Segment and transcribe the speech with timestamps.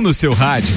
[0.00, 0.74] 1 no seu rádio.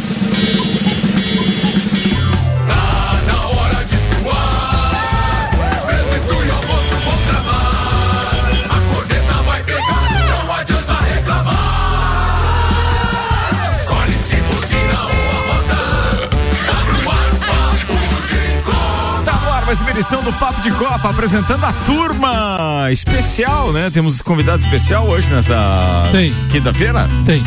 [19.93, 23.91] Edição do Papo de Copa, apresentando a turma especial, né?
[23.91, 26.09] Temos convidado especial hoje nessa
[26.49, 27.07] quinta-feira?
[27.25, 27.43] Tem.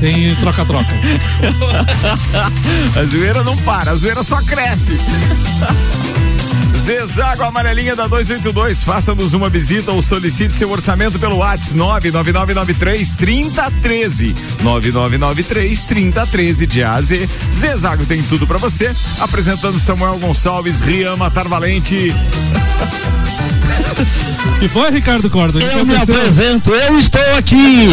[0.00, 0.88] Tem troca-troca.
[2.98, 4.98] a zoeira não para, a zoeira só cresce.
[6.84, 8.84] Zezago Amarelinha da 282.
[8.84, 14.34] Faça-nos uma visita ou solicite seu orçamento pelo WhatsApp 99993 3013.
[14.62, 17.08] 9993 3013 de AZ.
[17.50, 18.94] Zezago tem tudo para você.
[19.18, 22.12] Apresentando Samuel Gonçalves, Rian Matar Valente.
[24.60, 25.60] que foi, Ricardo Cordo?
[25.60, 27.88] Eu me apresento, eu estou aqui.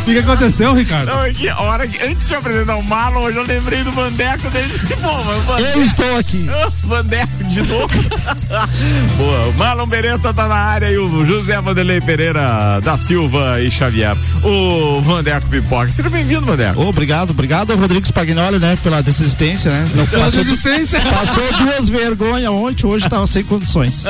[0.00, 1.08] O que, que, aconteceu, Ricardo?
[1.08, 4.48] Não, é que, hora que, antes de apresentar o Marlon, eu já lembrei do Vandeco
[4.50, 4.72] dele.
[5.02, 6.46] Bom, Vandeco, eu estou aqui.
[6.84, 7.88] Vandeco de novo.
[9.18, 13.70] Boa, o Marlon Beretta tá na área e o José Vanderlei Pereira da Silva e
[13.70, 14.16] Xavier.
[14.42, 15.90] O Vandeco Pipoca.
[15.92, 16.80] Seja bem-vindo, Vandeco.
[16.80, 19.88] Oh, obrigado, obrigado ao Rodrigo Spagnoli, né, pela desistência, né?
[19.94, 21.00] Não, pela passou, desistência.
[21.00, 24.04] Passou duas vergonhas ontem, hoje tava sem condições.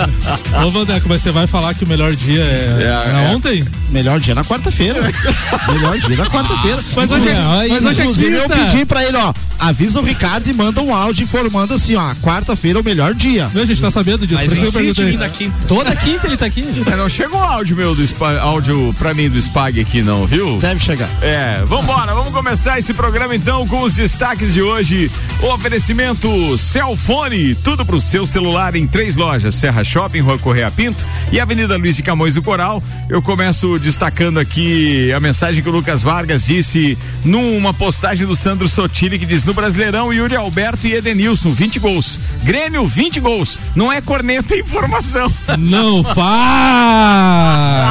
[0.65, 3.65] Ô, Vandeco, mas você vai falar que o melhor dia é, é, é ontem?
[3.91, 5.01] Melhor dia na quarta-feira.
[5.73, 6.83] melhor dia na quarta-feira.
[6.97, 10.49] Mas hoje, é, mas hoje é Inclusive, eu pedi pra ele, ó, avisa o Ricardo
[10.49, 13.51] e manda um áudio informando assim, ó, quarta-feira é o melhor dia.
[13.53, 14.43] Não, a gente tá sabendo disso.
[14.43, 15.55] Mas insiste em da quinta.
[15.67, 16.65] Toda quinta ele tá aqui.
[16.85, 20.59] Mas não chegou áudio meu do Spag, áudio pra mim do Spag aqui não, viu?
[20.59, 21.09] Deve chegar.
[21.21, 25.11] É, vambora, vamos começar esse programa então com os destaques de hoje.
[25.43, 30.96] O oferecimento Celfone, tudo pro seu celular em três lojas, Serra Shopping, Rua Correia Pinto
[31.33, 32.83] e Avenida Luiz de Camões do Coral.
[33.09, 38.69] Eu começo destacando aqui a mensagem que o Lucas Vargas disse numa postagem do Sandro
[38.69, 42.19] Sotile que diz no Brasileirão Yuri Alberto e Edenilson 20 gols.
[42.45, 43.59] Grêmio 20 gols.
[43.75, 45.33] Não é corneta é informação.
[45.59, 47.85] Não faz.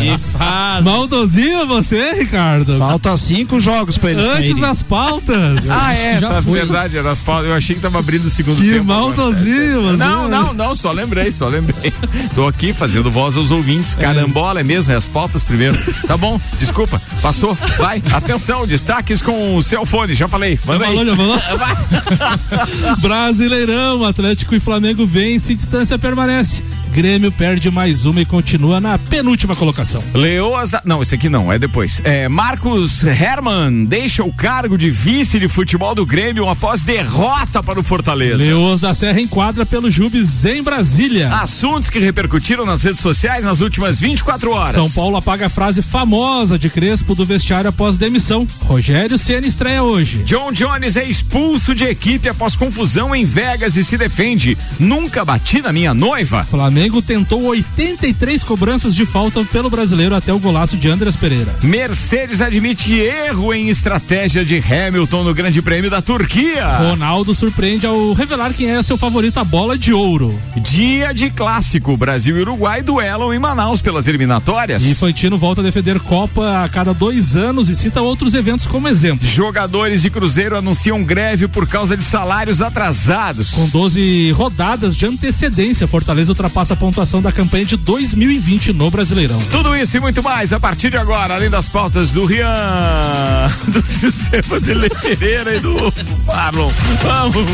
[0.00, 0.84] que faz.
[0.84, 2.78] Maldozinho você, Ricardo.
[2.78, 4.60] Falta cinco jogos pra eles Antes caírem.
[4.60, 5.70] das pautas.
[5.70, 7.48] Ah, é, já tá, verdade, era as pautas.
[7.48, 8.80] Eu achei que tava abrindo o segundo que tempo.
[8.80, 9.96] Que maldozinho, você.
[9.96, 11.92] Não, não, não, só lembrei, só lembrei.
[12.36, 13.94] Tô aqui fazendo voz aos ouvintes.
[13.94, 14.92] Carambola, é mesmo?
[14.92, 15.78] É as pautas primeiro.
[16.06, 17.56] Tá bom, desculpa, passou.
[17.78, 20.60] Vai, atenção, destaques com o seu fone, já falei.
[20.66, 20.98] Manda já aí.
[20.98, 22.98] Falou, já falou?
[23.00, 26.62] Brasileirão, Atlético e Flamengo vence e distância permanece.
[26.96, 30.02] Grêmio perde mais uma e continua na penúltima colocação.
[30.14, 30.80] Leoas da...
[30.82, 32.00] Não, esse aqui não, é depois.
[32.02, 37.78] É, Marcos Herman deixa o cargo de vice de futebol do Grêmio após derrota para
[37.78, 38.42] o Fortaleza.
[38.42, 41.28] Leoas da Serra enquadra pelo Jubes em Brasília.
[41.34, 44.74] Assuntos que repercutiram nas redes sociais nas últimas 24 horas.
[44.74, 48.46] São Paulo apaga a frase famosa de Crespo do vestiário após demissão.
[48.62, 50.22] Rogério Ceni estreia hoje.
[50.22, 54.56] John Jones é expulso de equipe após confusão em Vegas e se defende.
[54.80, 56.42] Nunca bati na minha noiva.
[56.44, 61.54] Flamengo tentou 83 cobranças de falta pelo brasileiro até o golaço de Andreas Pereira.
[61.62, 66.78] Mercedes admite erro em estratégia de Hamilton no Grande Prêmio da Turquia.
[66.78, 70.34] Ronaldo surpreende ao revelar quem é seu favorito a bola de ouro.
[70.56, 74.84] Dia de clássico, Brasil e Uruguai duelam em Manaus pelas eliminatórias.
[74.84, 79.26] Infantino volta a defender Copa a cada dois anos e cita outros eventos como exemplo.
[79.26, 83.50] Jogadores de Cruzeiro anunciam greve por causa de salários atrasados.
[83.50, 89.40] Com 12 rodadas de antecedência, Fortaleza ultrapassa a pontuação da campanha de 2020 no Brasileirão.
[89.50, 93.82] Tudo isso e muito mais a partir de agora, além das pautas do Rian, do
[93.84, 95.92] José Vanderlei Pereira e do
[96.24, 96.70] Marlon.
[97.02, 97.46] Vamos!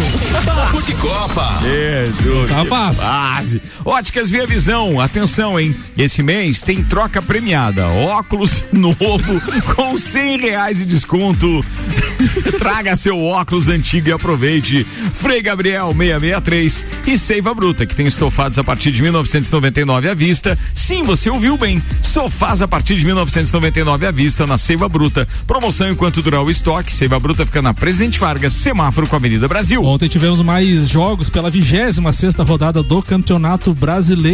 [0.45, 1.59] Papo de Copa.
[1.63, 2.51] Jesus.
[2.51, 3.63] Tá fácil.
[3.83, 5.75] Óticas Via Visão, atenção, hein?
[5.97, 7.87] Esse mês tem troca premiada.
[7.87, 9.41] Óculos novo
[9.75, 11.65] com cem reais de desconto.
[12.59, 14.85] Traga seu óculos antigo e aproveite.
[15.15, 20.59] Frei Gabriel 663 e Seiva Bruta, que tem estofados a partir de 1999 à vista.
[20.75, 21.83] Sim, você ouviu bem.
[22.01, 25.27] Sofás a partir de 1999 à vista na Seiva Bruta.
[25.47, 26.93] Promoção enquanto durar o estoque.
[26.93, 29.85] Seiva Bruta fica na Presidente Vargas, semáforo com a Avenida Brasil.
[29.85, 34.32] Ontem tivemos mais jogos pela 26 sexta rodada do Campeonato Brasileiro.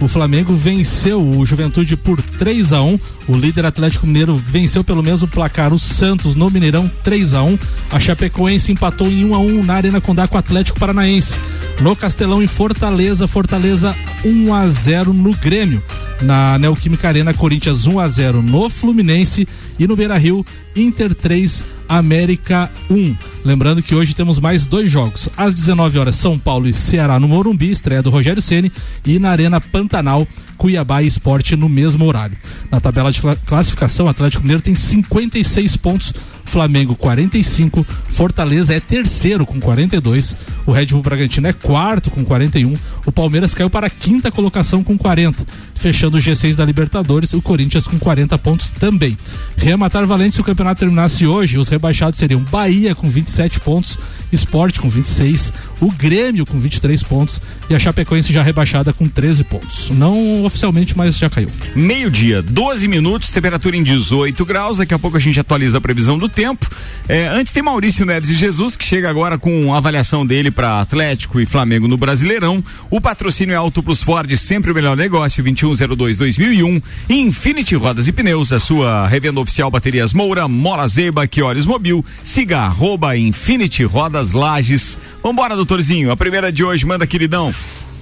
[0.00, 2.98] O Flamengo venceu o Juventude por 3 a 1.
[3.28, 7.58] O líder Atlético Mineiro venceu pelo mesmo placar o Santos no Mineirão 3 a 1.
[7.92, 11.38] A Chapecoense empatou em 1 a 1 na Arena Condá com o Atlético Paranaense.
[11.80, 13.94] No Castelão em Fortaleza, Fortaleza
[14.24, 15.82] 1 a 0 no Grêmio.
[16.22, 19.46] Na Neoquímica Arena, Corinthians 1 a 0 no Fluminense
[19.78, 20.44] e no Beira-Rio,
[20.74, 23.16] Inter 3 América 1.
[23.44, 25.28] Lembrando que hoje temos mais dois jogos.
[25.36, 28.72] Às 19 horas, São Paulo e Ceará no Morumbi, estreia do Rogério Ceni
[29.04, 32.36] e na Arena Pantanal, Cuiabá e Esporte no mesmo horário.
[32.70, 36.12] Na tabela de classificação, Atlético Mineiro tem 56 pontos,
[36.44, 42.74] Flamengo 45, Fortaleza é terceiro com 42, o Red Bull Bragantino é quarto com 41,
[43.04, 45.44] o Palmeiras caiu para a quinta colocação com 40,
[45.74, 49.18] fechando o G6 da Libertadores, o Corinthians com 40 pontos também.
[49.56, 53.98] Rematar Valente se o campeonato terminasse hoje, os rebaixados seriam Bahia com 27 pontos,
[54.32, 59.44] Esporte com 26, o Grêmio com 23 pontos e a Chapecoense já rebaixada com 13
[59.44, 59.90] pontos.
[59.90, 61.50] Não oficialmente, mas já caiu.
[61.74, 64.78] Meio-dia, 12 minutos, temperatura em 18 graus.
[64.78, 66.68] Daqui a pouco a gente atualiza a previsão do tempo.
[67.08, 70.80] É, antes tem Maurício Neves e Jesus, que chega agora com a avaliação dele para
[70.80, 72.62] Atlético e Flamengo no Brasileirão.
[72.90, 76.82] O patrocínio é Auto Plus Ford, sempre o melhor negócio, 2102-2001.
[77.08, 82.04] Infinity Rodas e Pneus, a sua revenda oficial Baterias Moura, Mola Zeiba, Quiores Mobil.
[82.24, 84.96] Siga arroba Infinity Rodas Lages.
[85.22, 86.10] Vambora, doutorzinho.
[86.10, 87.54] A primeira de hoje, manda, queridão.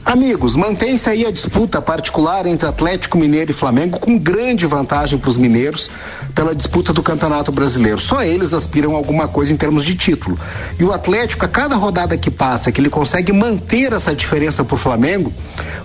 [0.05, 5.31] Amigos, mantém-se aí a disputa particular entre Atlético Mineiro e Flamengo com grande vantagem para
[5.31, 5.91] os mineiros
[6.35, 7.99] pela disputa do Campeonato Brasileiro.
[7.99, 10.39] Só eles aspiram a alguma coisa em termos de título.
[10.79, 14.75] E o Atlético, a cada rodada que passa, que ele consegue manter essa diferença para
[14.75, 15.33] o Flamengo,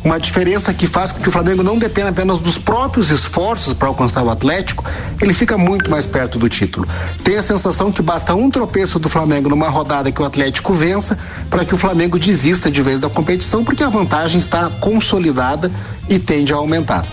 [0.03, 3.87] uma diferença que faz com que o Flamengo não dependa apenas dos próprios esforços para
[3.87, 4.83] alcançar o Atlético,
[5.21, 6.85] ele fica muito mais perto do título.
[7.23, 11.17] Tem a sensação que basta um tropeço do Flamengo numa rodada que o Atlético vença
[11.49, 15.71] para que o Flamengo desista de vez da competição, porque a vantagem vantagem está consolidada
[16.09, 17.05] e tende a aumentar.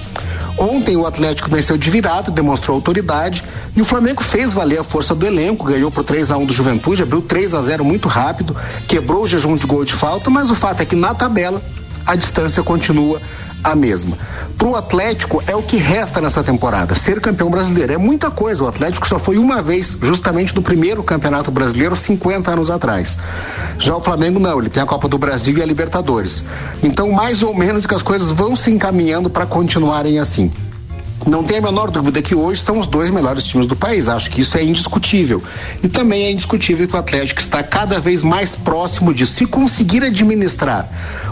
[0.56, 3.44] Ontem o Atlético venceu de virada, demonstrou autoridade
[3.76, 6.54] e o Flamengo fez valer a força do elenco, ganhou por 3 a 1 do
[6.54, 8.56] Juventude, abriu 3 a 0 muito rápido,
[8.88, 11.60] quebrou o jejum de gol de falta, mas o fato é que na tabela
[12.06, 13.20] a distância continua
[13.66, 14.16] a mesma.
[14.56, 16.94] Para o Atlético é o que resta nessa temporada.
[16.94, 18.62] Ser campeão brasileiro é muita coisa.
[18.62, 23.18] O Atlético só foi uma vez, justamente no primeiro campeonato brasileiro, 50 anos atrás.
[23.76, 26.44] Já o Flamengo não, ele tem a Copa do Brasil e a Libertadores.
[26.80, 30.52] Então, mais ou menos que as coisas vão se encaminhando para continuarem assim.
[31.26, 34.08] Não tem a menor dúvida que hoje são os dois melhores times do país.
[34.08, 35.42] Acho que isso é indiscutível.
[35.82, 39.32] E também é indiscutível que o Atlético está cada vez mais próximo disso.
[39.32, 40.88] Se conseguir administrar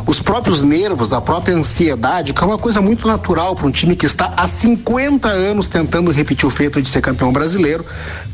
[0.07, 3.97] os próprios nervos, a própria ansiedade, que é uma coisa muito natural para um time
[3.97, 7.85] que está há 50 anos tentando repetir o feito de ser campeão brasileiro,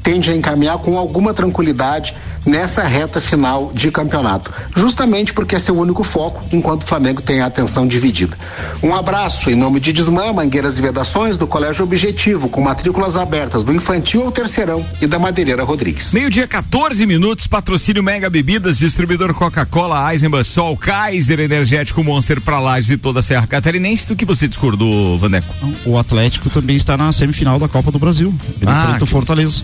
[0.03, 2.15] tende a encaminhar com alguma tranquilidade
[2.45, 7.41] nessa reta final de campeonato, justamente porque é seu único foco, enquanto o Flamengo tem
[7.41, 8.37] a atenção dividida.
[8.83, 13.63] Um abraço em nome de Desmã, Mangueiras e Vedações, do Colégio Objetivo, com matrículas abertas
[13.63, 16.13] do infantil ao terceirão e da Madeireira Rodrigues.
[16.13, 22.91] Meio-dia, 14 minutos, patrocínio Mega Bebidas, distribuidor Coca-Cola, Eisenbahn, Sol, Kaiser Energético Monster para Lages
[22.91, 24.09] e toda a Serra Catarinense.
[24.09, 25.55] Do que você discordou, Vaneco?
[25.85, 28.35] O Atlético também está na semifinal da Copa do Brasil.
[28.61, 29.63] Ele ah, enfrenta o Fortaleza.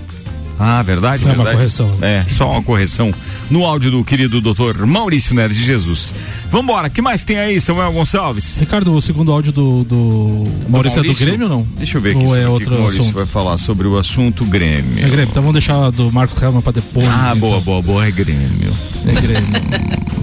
[0.58, 1.49] Ah, verdade, é verdade.
[1.49, 1.99] uma correção.
[2.00, 3.12] É, só uma correção
[3.50, 6.14] no áudio do querido doutor Maurício Neres de Jesus.
[6.50, 8.61] Vambora, que mais tem aí, Samuel Gonçalves?
[8.61, 11.67] Ricardo, o segundo áudio do, do Maurício, Maurício, é do Grêmio ou não?
[11.76, 13.14] Deixa eu ver aqui ou é outro o Maurício assunto?
[13.14, 14.99] vai falar sobre o assunto Grêmio.
[14.99, 17.06] É Grêmio, então vamos deixar do Marcos Helman pra depois.
[17.06, 17.38] Ah, então.
[17.38, 18.73] boa, boa, boa, é Grêmio.
[19.06, 19.47] É Grêmio.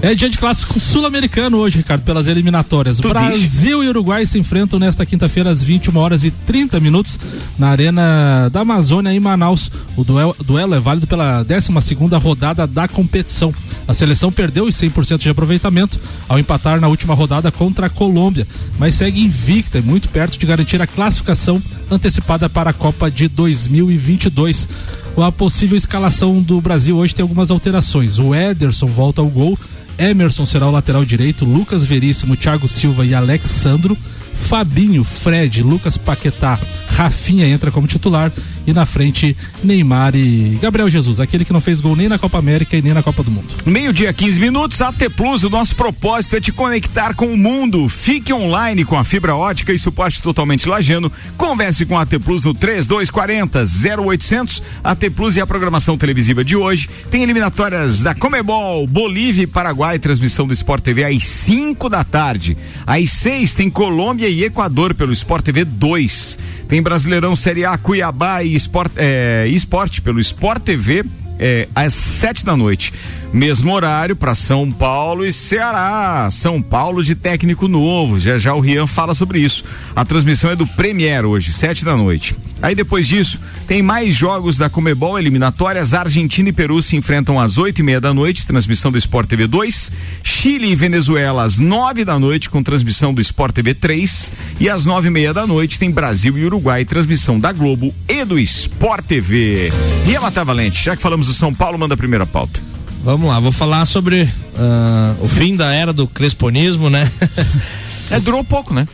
[0.02, 2.98] é dia de clássico sul-americano hoje, Ricardo, pelas eliminatórias.
[2.98, 3.64] Tu Brasil diz?
[3.64, 7.18] e Uruguai se enfrentam nesta quinta-feira às 21 horas e 30 minutos
[7.58, 9.70] na Arena da Amazônia em Manaus.
[9.96, 13.52] O duelo, duelo é válido pela 12 segunda rodada da competição.
[13.86, 15.98] A seleção perdeu os 100% de aproveitamento
[16.28, 18.46] ao empatar na última rodada contra a Colômbia,
[18.78, 23.28] mas segue invicta e muito perto de garantir a classificação antecipada para a Copa de
[23.28, 24.68] 2022.
[25.16, 28.18] A possível escalação do Brasil hoje tem algumas alterações.
[28.18, 29.58] O Ederson volta ao gol,
[29.98, 33.96] Emerson será o lateral direito, Lucas Veríssimo, Thiago Silva e Alexandro.
[34.34, 36.58] Fabinho, Fred, Lucas Paquetá,
[36.94, 38.32] Rafinha entra como titular
[38.66, 42.38] e na frente Neymar e Gabriel Jesus, aquele que não fez gol nem na Copa
[42.38, 43.48] América e nem na Copa do Mundo.
[43.66, 47.88] Meio-dia, 15 minutos, AT Plus, o nosso propósito é te conectar com o mundo.
[47.88, 51.10] Fique online com a fibra ótica e suporte totalmente lajano.
[51.36, 53.64] Converse com a AT Plus no 3240
[54.00, 54.62] 0800.
[54.82, 59.98] AT Plus e a programação televisiva de hoje tem eliminatórias da Comebol, Bolívia e Paraguai,
[59.98, 62.56] transmissão do Sport TV às 5 da tarde.
[62.86, 66.38] Às 6 tem Colômbia e Equador pelo Sport TV 2.
[66.68, 68.54] Tem Brasileirão Série A, Cuiabá e
[68.96, 71.02] é, Esporte pelo Sport TV
[71.38, 72.92] é, às sete da noite.
[73.34, 76.28] Mesmo horário para São Paulo e Ceará.
[76.30, 78.20] São Paulo de técnico novo.
[78.20, 79.64] Já já o Rian fala sobre isso.
[79.96, 82.32] A transmissão é do Premier hoje, sete da noite.
[82.62, 85.92] Aí depois disso, tem mais jogos da Comebol eliminatórias.
[85.92, 89.48] Argentina e Peru se enfrentam às oito e meia da noite, transmissão do Sport TV
[89.48, 89.92] 2.
[90.22, 94.30] Chile e Venezuela às nove da noite, com transmissão do Sport TV 3.
[94.60, 98.24] E às nove e meia da noite tem Brasil e Uruguai, transmissão da Globo e
[98.24, 99.72] do Sport TV.
[100.06, 102.73] Rian Matavalente, já que falamos Vamos, o São Paulo manda a primeira pauta.
[103.04, 107.10] Vamos lá, vou falar sobre ah, o fim da era do cresponismo, né?
[108.10, 108.86] É, durou pouco, né?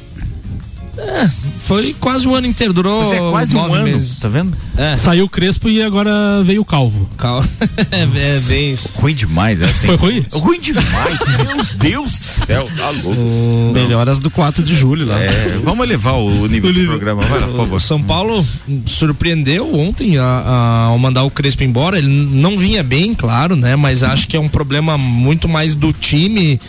[1.64, 4.18] Foi quase um ano inteiro, durou Mas é quase um ano, meses.
[4.18, 4.56] tá vendo?
[4.76, 7.08] É, Saiu o Crespo e agora veio o Calvo.
[7.16, 7.46] calma.
[7.92, 8.90] é, é bem isso.
[8.96, 9.86] Ruim demais, é assim.
[9.86, 10.26] Foi ruim?
[10.32, 13.72] Ruim demais, meu Deus do céu, tá louco.
[13.72, 15.20] Melhoras do 4 de julho lá.
[15.22, 17.80] É, vamos elevar o nível desse programa, vai lá, por O favor.
[17.80, 18.44] São Paulo
[18.86, 21.98] surpreendeu ontem a- a- ao mandar o Crespo embora.
[21.98, 23.76] Ele não vinha bem, claro, né?
[23.76, 26.60] Mas acho que é um problema muito mais do time.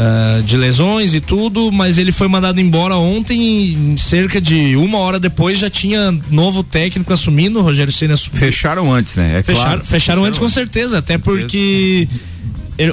[0.00, 4.98] Ah, de lesões e tudo, mas ele foi mandado embora ontem e cerca de uma
[4.98, 8.38] hora depois já tinha novo técnico assumindo, o Rogério Senna assumiu.
[8.38, 9.40] Fecharam antes, né?
[9.40, 9.84] É Fecharam, claro.
[9.84, 12.06] fecharam antes com certeza, até porque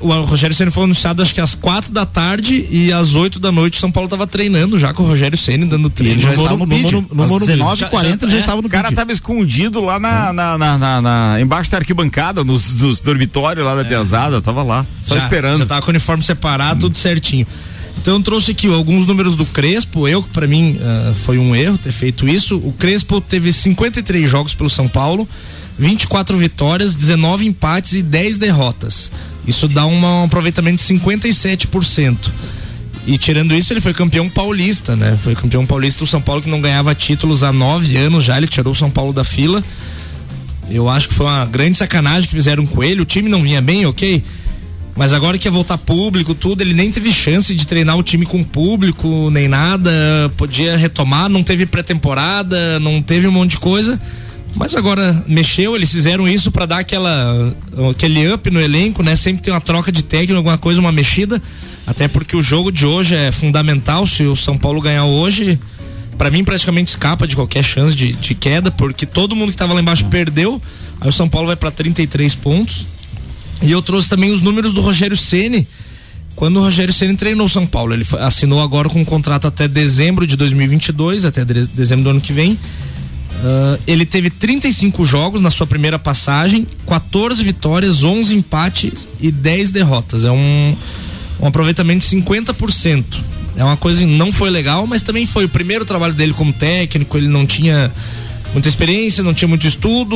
[0.02, 3.52] o Rogério Ceni foi anunciado acho que às quatro da tarde e às 8 da
[3.52, 6.16] noite o São Paulo tava treinando já com o Rogério Ceni dando treino.
[6.16, 6.92] ele já No estava no bid.
[6.92, 7.52] no- no Às Morumbi.
[7.54, 8.96] 19h40 ele já é, estava no O cara bid.
[8.96, 13.76] tava escondido lá na, na, na, na- na- embaixo da arquibancada, nos, nos dormitórios lá
[13.76, 15.60] da pesada, tava lá, só Já- esperando.
[15.60, 17.46] Já tava com o uniforme separado, tudo certinho.
[17.98, 20.08] Então eu trouxe aqui alguns números do Crespo.
[20.08, 22.58] Eu, para mim, ah, foi um erro ter feito isso.
[22.58, 25.28] O Crespo teve 53 jogos pelo São Paulo,
[25.78, 29.12] 24 vitórias, 19 empates e 10 derrotas.
[29.48, 32.32] Isso dá um aproveitamento de 57%.
[33.08, 35.18] E tirando isso, ele foi campeão paulista, né?
[35.22, 38.38] Foi campeão paulista do São Paulo que não ganhava títulos há nove anos já.
[38.38, 39.64] Ele tirou o São Paulo da fila.
[40.70, 43.02] Eu acho que foi uma grande sacanagem que fizeram com ele.
[43.02, 44.24] O time não vinha bem, ok?
[44.96, 48.26] Mas agora que ia voltar público, tudo, ele nem teve chance de treinar o time
[48.26, 49.92] com público, nem nada.
[50.38, 54.02] Podia retomar, não teve pré-temporada, não teve um monte de coisa.
[54.56, 57.54] Mas agora mexeu, eles fizeram isso pra dar aquela
[57.90, 59.16] aquele up no elenco, né?
[59.16, 61.42] Sempre tem uma troca de técnico, alguma coisa, uma mexida.
[61.86, 64.08] Até porque o jogo de hoje é fundamental.
[64.08, 65.60] Se o São Paulo ganhar hoje,
[66.18, 69.74] Pra mim praticamente escapa de qualquer chance de, de queda, porque todo mundo que tava
[69.74, 70.62] lá embaixo perdeu.
[71.02, 72.86] Aí o São Paulo vai pra 33 pontos.
[73.62, 75.68] E eu trouxe também os números do Rogério Ceni.
[76.34, 79.68] Quando o Rogério Ceni treinou o São Paulo, ele assinou agora com um contrato até
[79.68, 82.58] dezembro de 2022, até de- dezembro do ano que vem.
[83.44, 89.72] Ah, ele teve 35 jogos na sua primeira passagem, 14 vitórias, 11 empates e 10
[89.72, 90.26] derrotas.
[90.26, 90.76] É um,
[91.40, 93.04] um aproveitamento de 50%.
[93.58, 96.52] É uma coisa que não foi legal, mas também foi o primeiro trabalho dele como
[96.52, 97.92] técnico, ele não tinha
[98.52, 100.16] muita experiência, não tinha muito estudo.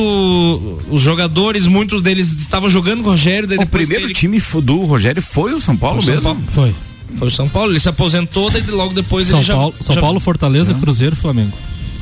[0.90, 4.80] Os jogadores, muitos deles estavam jogando com o Rogério, daí O primeiro ele- time do
[4.84, 6.22] Rogério foi o São Paulo Foi o mesmo?
[6.22, 6.50] São Paulo.
[6.52, 6.74] Foi.
[7.16, 9.94] Foi o São Paulo, ele se aposentou, daí logo depois São ele já, Paulo, São
[9.94, 11.52] já- Paulo, Fortaleza, Cruzeiro, Flamengo.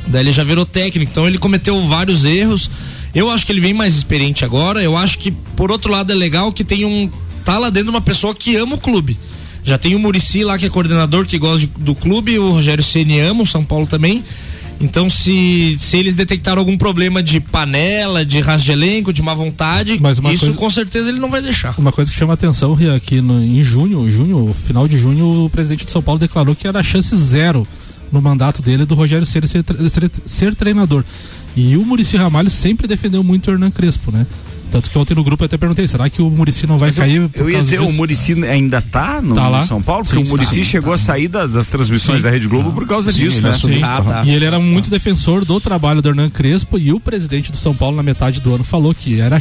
[0.09, 2.69] Daí ele já virou técnico, então ele cometeu vários erros.
[3.15, 4.81] Eu acho que ele vem mais experiente agora.
[4.81, 7.09] Eu acho que, por outro lado, é legal que tem um.
[7.45, 9.17] Tá lá dentro uma pessoa que ama o clube.
[9.63, 12.83] Já tem o Murici lá, que é coordenador, que gosta de- do clube, o Rogério
[12.83, 14.23] Ceni ama, o São Paulo também.
[14.81, 19.33] Então, se, se eles detectaram algum problema de panela, de rasgo de elenco, de má
[19.33, 19.97] vontade,
[20.31, 21.75] isso coisa- com certeza ele não vai deixar.
[21.77, 25.49] Uma coisa que chama atenção, Ria, que no- em junho, junho, final de junho, o
[25.49, 27.67] presidente do São Paulo declarou que era chance zero
[28.11, 31.03] no mandato dele do Rogério Ceni ser, ser, ser treinador.
[31.55, 34.25] E o Murici Ramalho sempre defendeu muito o Hernan Crespo, né?
[34.71, 36.97] Tanto que ontem no grupo eu até perguntei, será que o Murici não vai Mas
[36.99, 37.97] eu- cair eu, por ia causa dizer, o disso?
[37.97, 39.65] Murici ainda tá no, Tá no?
[39.65, 40.03] São Paulo?
[40.05, 40.63] Porque Sim, o Murici tá.
[40.63, 42.23] chegou a sair das, das transmissões Sim.
[42.23, 43.49] da Rede Globo por causa disso, ele né?
[43.49, 43.77] assumiu.
[43.79, 43.83] Sim.
[43.83, 44.23] Ah, tá.
[44.25, 47.73] E ele era muito defensor do trabalho do Hernan Crespo e o presidente do São
[47.75, 49.39] Paulo na metade do ano falou que era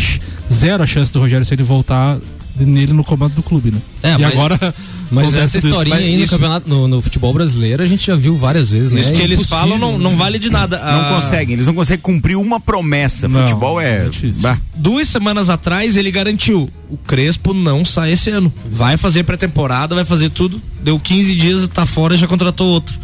[0.51, 2.17] zero a chance do Rogério Ceni voltar
[2.65, 3.79] nele no comando do clube, né?
[4.03, 4.75] É, e mas- agora
[5.11, 5.69] Mas essa isso.
[5.69, 8.71] historinha Mas aí no isso- campeonato, no, no futebol brasileiro, a gente já viu várias
[8.71, 9.01] vezes, né?
[9.01, 10.77] Isso que É eles falam não, não vale de nada.
[10.79, 13.27] Não Ah, conseguem, eles não conseguem cumprir uma promessa.
[13.29, 14.07] Não, Futebol é.
[14.07, 18.53] é duas semanas atrás ele garantiu: o Crespo não sai esse ano.
[18.71, 20.61] Vai fazer pré-temporada, vai fazer tudo.
[20.83, 22.99] Deu 15 dias, tá fora e já contratou outro.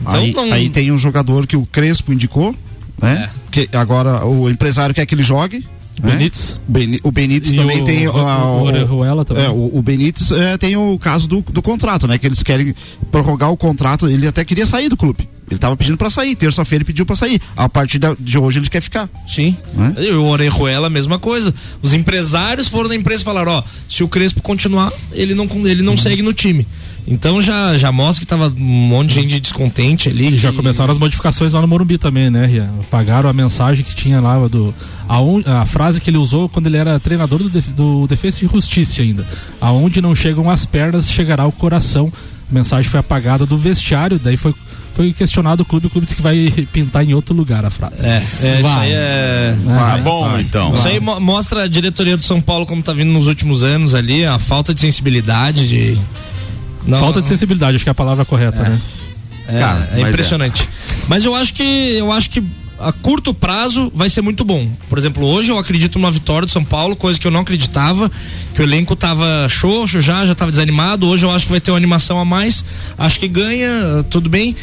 [0.00, 0.52] Então aí, não.
[0.52, 2.54] aí tem um jogador que o Crespo indicou,
[3.02, 3.28] né?
[3.50, 5.64] Que agora o empresário quer que ele jogue.
[6.02, 6.12] Né?
[6.12, 6.60] Benítez.
[6.68, 9.44] Beni- o Benítez E também o- tem o- ah, o Orejuela também.
[9.44, 12.18] É, o, o Benítez é, tem o caso do, do contrato, né?
[12.18, 12.74] Que eles querem
[13.10, 14.08] prorrogar o contrato.
[14.08, 15.28] Ele até queria sair do clube.
[15.50, 16.36] Ele tava pedindo pra sair.
[16.36, 17.40] Terça-feira ele pediu pra sair.
[17.56, 19.08] A partir de hoje ele quer ficar.
[19.28, 19.56] Sim.
[19.74, 19.94] Né?
[19.98, 21.52] E o Orejuela, a mesma coisa.
[21.82, 25.80] Os empresários foram na empresa e falaram: ó, se o Crespo continuar, ele não, ele
[25.80, 25.86] Uhum.
[25.86, 26.66] não segue no time.
[27.06, 30.34] Então já, já mostra que tava um monte de gente descontente ali.
[30.34, 32.70] E já que- começaram as modificações lá no Morumbi também, né, Ria?
[32.80, 34.74] Apagaram a mensagem que tinha lá do.
[35.08, 39.02] aon- A, frase que ele usou quando ele era treinador do, do Defesa e Justiça
[39.02, 39.26] ainda.
[39.60, 42.12] Aonde não chegam as pernas, chegará o coração.
[42.50, 44.52] A mensagem foi apagada do vestiário, daí foi,
[44.94, 48.04] foi questionado o clube, o clube disse que vai pintar em outro lugar a frase.
[48.04, 48.92] É, é, isso aí Vai.
[48.92, 49.56] é.
[49.66, 50.74] Tá bom, então.
[50.74, 53.94] Isso aí mo- mostra a diretoria do São Paulo como tá vindo nos últimos anos
[53.94, 55.98] ali, a falta de sensibilidade, de.
[56.86, 58.80] Não, Falta de sensibilidade, acho que é a palavra correta, né?
[59.48, 60.68] É, Cara, é mas impressionante.
[61.08, 62.42] Mas eu acho que eu acho que
[62.78, 64.68] a curto prazo vai ser muito bom.
[64.88, 68.10] Por exemplo, hoje eu acredito numa vitória do São Paulo, coisa que eu não acreditava,
[68.54, 71.06] que o elenco tava xoxo já, já tava desanimado.
[71.06, 72.64] Hoje eu acho que vai ter uma animação a mais.
[72.96, 74.56] Acho que ganha, tudo bem.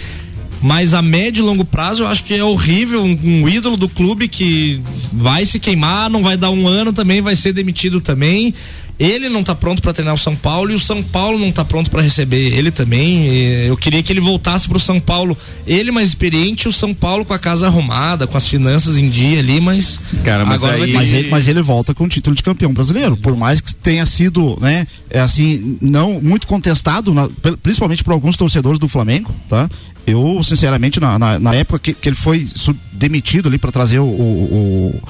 [0.61, 3.03] Mas a médio e longo prazo eu acho que é horrível.
[3.03, 4.81] Um, um, ídolo do clube que
[5.13, 8.53] vai se queimar, não vai dar um ano também, vai ser demitido também.
[8.99, 11.63] Ele não está pronto para treinar o São Paulo e o São Paulo não está
[11.63, 13.27] pronto para receber ele também.
[13.67, 15.37] Eu queria que ele voltasse para o São Paulo,
[15.67, 19.37] ele mais experiente, o São Paulo com a casa arrumada, com as finanças em dia
[19.37, 20.93] ali, mas cara, mas, agora daí...
[20.93, 24.05] mas, ele, mas ele volta com o título de campeão brasileiro, por mais que tenha
[24.05, 27.29] sido, né, é assim, não muito contestado, na,
[27.61, 29.69] principalmente por alguns torcedores do Flamengo, tá?
[30.07, 32.47] Eu, sinceramente, na, na, na época que, que ele foi
[32.93, 35.01] demitido ali para trazer o, o,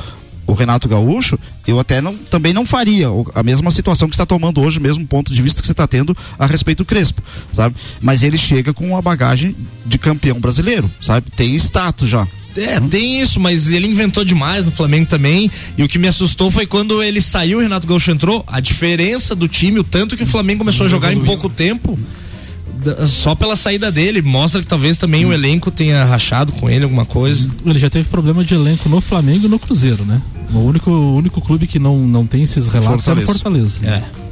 [0.48, 1.38] o Renato Gaúcho,
[1.68, 5.06] eu até não, também não faria a mesma situação que está tomando hoje, o mesmo
[5.06, 7.22] ponto de vista que você está tendo a respeito do Crespo,
[7.54, 7.76] sabe?
[8.02, 11.30] Mas ele chega com uma bagagem de campeão brasileiro, sabe?
[11.30, 12.28] Tem status já.
[12.56, 15.52] É, tem isso, mas ele inventou demais no Flamengo também.
[15.78, 19.36] E o que me assustou foi quando ele saiu o Renato Gaúcho entrou, a diferença
[19.36, 22.00] do time, o tanto que o Flamengo começou a jogar em pouco tempo
[23.08, 25.30] só pela saída dele, mostra que talvez também hum.
[25.30, 27.48] o elenco tenha rachado com ele alguma coisa.
[27.66, 30.22] Ele já teve problema de elenco no Flamengo e no Cruzeiro, né?
[30.54, 33.32] O único, o único clube que não, não tem esses relatos Fortaleza.
[33.32, 33.88] é o Fortaleza.
[33.88, 34.27] É.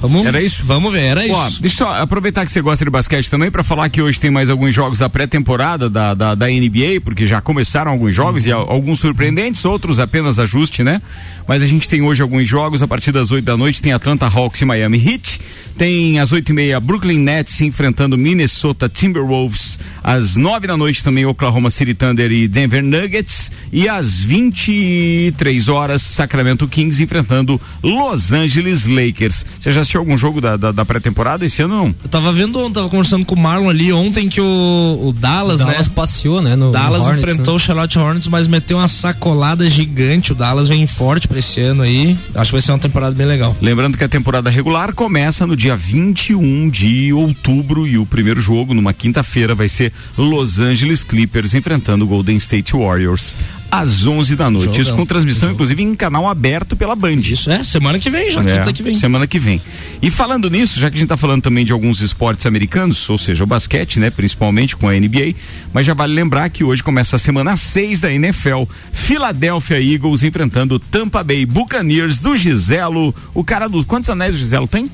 [0.00, 0.64] Vamos, era isso?
[0.66, 1.62] Vamos ver, era Ó, isso.
[1.62, 4.50] Deixa eu aproveitar que você gosta de basquete também para falar que hoje tem mais
[4.50, 8.48] alguns jogos da pré-temporada da, da, da, NBA, porque já começaram alguns jogos uhum.
[8.48, 11.00] e alguns surpreendentes, outros apenas ajuste, né?
[11.46, 14.26] Mas a gente tem hoje alguns jogos, a partir das 8 da noite tem Atlanta
[14.26, 15.40] Hawks e Miami Heat,
[15.76, 21.26] tem às 8 e meia Brooklyn Nets enfrentando Minnesota Timberwolves, às 9 da noite também
[21.26, 28.86] Oklahoma City Thunder e Denver Nuggets, e às 23 horas Sacramento Kings enfrentando Los Angeles
[28.86, 29.44] Lakers.
[29.64, 31.94] Você já assistiu algum jogo da, da, da pré-temporada esse ano não?
[32.02, 35.64] Eu tava vendo, tava conversando com o Marlon ali ontem que o, o Dallas, o
[35.64, 35.92] Dallas né?
[35.96, 36.54] passeou, né?
[36.54, 37.56] No, Dallas no Hornets, enfrentou né?
[37.56, 40.32] o Charlotte Hornets, mas meteu uma sacolada gigante.
[40.32, 42.14] O Dallas vem forte pra esse ano aí.
[42.34, 43.56] Acho que vai ser uma temporada bem legal.
[43.58, 48.74] Lembrando que a temporada regular começa no dia 21 de outubro e o primeiro jogo,
[48.74, 53.34] numa quinta-feira, vai ser Los Angeles Clippers enfrentando o Golden State Warriors
[53.80, 54.66] às 11 da noite.
[54.66, 54.80] Jogão.
[54.80, 57.20] Isso com transmissão, inclusive, em canal aberto pela Band.
[57.20, 58.94] Isso é, semana que vem, já, é, quinta que vem.
[58.94, 59.60] Semana que vem.
[60.00, 63.18] E falando nisso, já que a gente está falando também de alguns esportes americanos, ou
[63.18, 65.34] seja, o basquete, né, principalmente com a NBA,
[65.72, 68.64] mas já vale lembrar que hoje começa a semana 6 da NFL.
[68.92, 73.14] Philadelphia Eagles enfrentando Tampa Bay Buccaneers do Giselo.
[73.34, 73.84] O cara dos.
[73.84, 74.90] Quantos anéis o Giselo tem?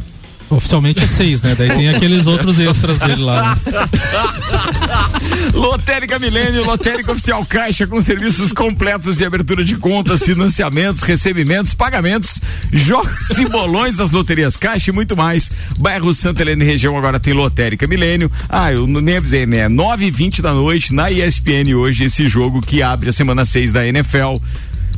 [0.51, 1.55] Oficialmente é seis, né?
[1.57, 3.55] Daí tem aqueles outros extras dele lá.
[3.55, 3.61] Né?
[5.55, 12.41] Lotérica Milênio, Lotérica Oficial Caixa, com serviços completos de abertura de contas, financiamentos, recebimentos, pagamentos,
[12.73, 15.53] jogos e bolões das loterias Caixa e muito mais.
[15.79, 18.31] Bairro Santa Helena e região agora tem Lotérica Milênio.
[18.49, 19.69] Ah, eu nem avisei, né?
[19.69, 23.73] Nove e vinte da noite na ESPN hoje, esse jogo que abre a semana 6
[23.73, 24.39] da NFL.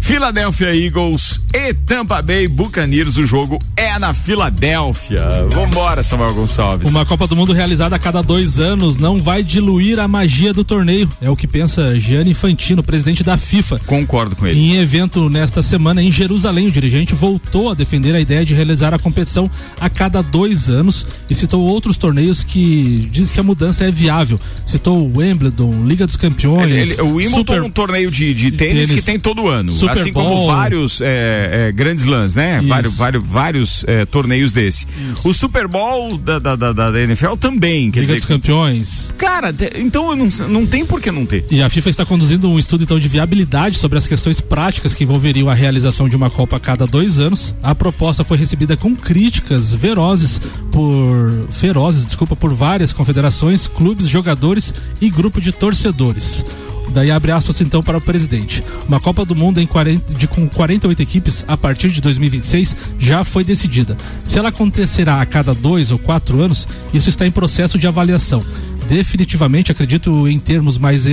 [0.03, 3.17] Philadelphia Eagles e Tampa Bay Buccaneers.
[3.17, 5.23] O jogo é na Filadélfia.
[5.49, 6.89] Vambora, Samuel Gonçalves.
[6.89, 10.65] Uma Copa do Mundo realizada a cada dois anos não vai diluir a magia do
[10.65, 11.09] torneio.
[11.23, 13.79] É o que pensa Gianni Infantino, presidente da FIFA.
[13.87, 14.59] Concordo com ele.
[14.59, 18.93] Em evento nesta semana em Jerusalém, o dirigente voltou a defender a ideia de realizar
[18.93, 19.49] a competição
[19.81, 24.39] a cada dois anos e citou outros torneios que diz que a mudança é viável.
[24.67, 26.71] Citou o Wimbledon, Liga dos Campeões.
[26.71, 27.59] Ele, ele, o Wimbledon Super...
[27.59, 29.71] é um torneio de, de tênis, tênis, que tem todo ano.
[29.71, 30.25] Super Super assim Bowl.
[30.25, 32.59] como vários é, é, grandes lãs, né?
[32.59, 32.69] Isso.
[32.69, 34.87] Vários, vários, vários é, torneios desse.
[35.13, 35.29] Isso.
[35.29, 37.91] O Super Bowl da, da, da, da NFL também.
[37.91, 39.13] Quer Liga dizer, dos Campeões.
[39.17, 41.45] Cara, então não, não tem por que não ter.
[41.51, 45.05] E a FIFA está conduzindo um estudo então de viabilidade sobre as questões práticas que
[45.05, 47.55] envolveriam a realização de uma Copa a cada dois anos.
[47.63, 54.73] A proposta foi recebida com críticas ferozes por ferozes, desculpa, por várias confederações, clubes, jogadores
[55.01, 56.45] e grupo de torcedores.
[56.91, 58.63] Daí abre aspas então para o presidente.
[58.87, 63.25] Uma Copa do Mundo em 40, de, com 48 equipes a partir de 2026 já
[63.25, 63.97] foi decidida.
[64.25, 68.45] Se ela acontecerá a cada dois ou quatro anos, isso está em processo de avaliação.
[68.89, 71.05] Definitivamente acredito em termos mais,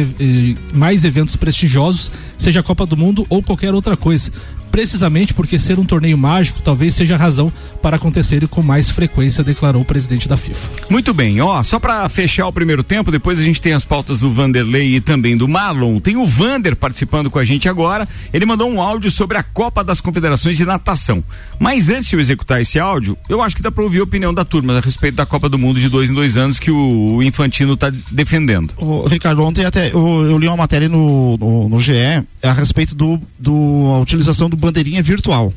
[0.73, 4.32] mais eventos prestigiosos, seja a Copa do Mundo ou qualquer outra coisa
[4.71, 7.51] precisamente porque ser um torneio mágico talvez seja a razão
[7.82, 10.69] para acontecer com mais frequência, declarou o presidente da FIFA.
[10.89, 14.19] Muito bem, ó, só para fechar o primeiro tempo, depois a gente tem as pautas
[14.19, 15.99] do Vanderlei e também do Marlon.
[15.99, 18.08] Tem o Vander participando com a gente agora.
[18.34, 21.23] Ele mandou um áudio sobre a Copa das Confederações de Natação.
[21.60, 24.34] Mas antes de eu executar esse áudio, eu acho que dá para ouvir a opinião
[24.34, 27.21] da turma a respeito da Copa do Mundo de dois em dois anos que o,
[27.23, 28.73] Infantino está defendendo.
[28.77, 31.93] O Ricardo, ontem até eu, eu, li uma matéria no, no, no GE
[32.41, 35.54] a respeito do, do a utilização do bandeirinha virtual.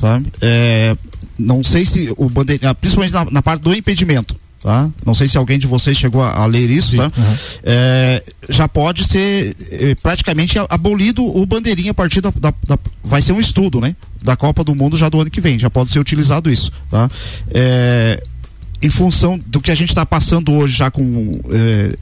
[0.00, 0.26] Sabe?
[0.40, 0.94] É,
[1.38, 4.36] não sei se o bandeirinha, principalmente na, na parte do impedimento.
[4.62, 4.90] tá?
[5.04, 7.10] Não sei se alguém de vocês chegou a, a ler isso, tá?
[7.62, 13.22] É, já pode ser eh, praticamente abolido o bandeirinha a partir da, da, da- vai
[13.22, 13.94] ser um estudo, né?
[14.22, 17.08] Da Copa do Mundo já do ano que vem, já pode ser utilizado isso, tá?
[17.50, 18.22] É,
[18.82, 21.96] em função do que a gente está passando hoje já com eh,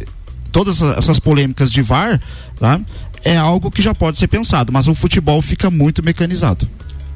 [0.51, 2.21] todas essa- essas polêmicas de VAR,
[2.59, 2.81] tá?
[3.25, 6.69] É algo que já pode ser pensado, mas o futebol fica muito mecanizado,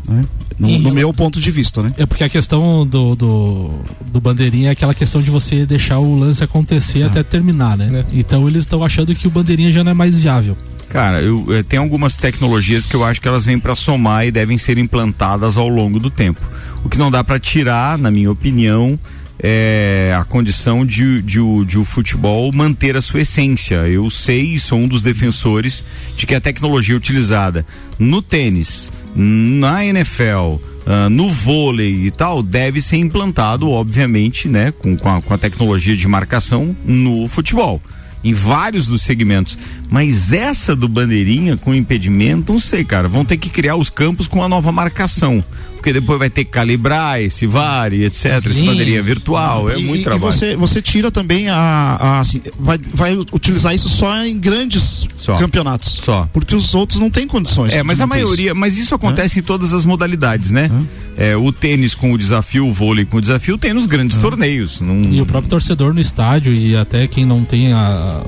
[0.08, 0.24] né?
[0.58, 1.92] No, E- no meu ponto de vista, né?
[1.98, 3.70] É porque a questão do, do,
[4.12, 8.04] do bandeirinha é aquela questão de você deixar o lance acontecer até terminar, né?
[8.12, 10.56] Então eles estão achando que o bandeirinha já não é mais viável.
[10.88, 14.30] Cara, eu, eh, tem algumas tecnologias que eu acho que elas vêm para somar e
[14.30, 16.40] devem ser implantadas ao longo do tempo.
[16.82, 18.98] O que não dá para tirar, na minha opinião,
[19.40, 23.86] é a condição de, de, de o futebol manter a sua essência.
[23.86, 25.84] Eu sei e sou um dos defensores
[26.16, 27.64] de que a tecnologia utilizada
[27.98, 34.96] no tênis, na NFL, ah, no vôlei e tal, deve ser implantado, obviamente, né, com,
[34.96, 37.80] com, a, com a tecnologia de marcação no futebol
[38.22, 39.58] em vários dos segmentos.
[39.90, 43.08] Mas essa do bandeirinha com impedimento, não sei, cara.
[43.08, 45.42] Vão ter que criar os campos com a nova marcação.
[45.88, 48.36] Porque depois vai ter que calibrar esse VAR e etc.
[48.36, 48.66] Esse Sim.
[48.66, 49.70] bandeirinha virtual.
[49.70, 50.32] É e, muito e trabalho.
[50.32, 55.36] você, você tira também a, a, assim, vai, vai utilizar isso só em grandes Só.
[55.38, 56.00] campeonatos.
[56.02, 56.28] Só.
[56.30, 57.72] Porque os outros não têm condições.
[57.72, 58.26] É, mas a manter isso.
[58.26, 60.70] maioria, mas isso acontece em todas as modalidades, né?
[61.16, 64.82] É, o tênis com o desafio, o vôlei com o desafio, tem nos grandes torneios.
[64.82, 65.00] Não...
[65.10, 68.20] E o próprio torcedor no estádio e até quem não tem a.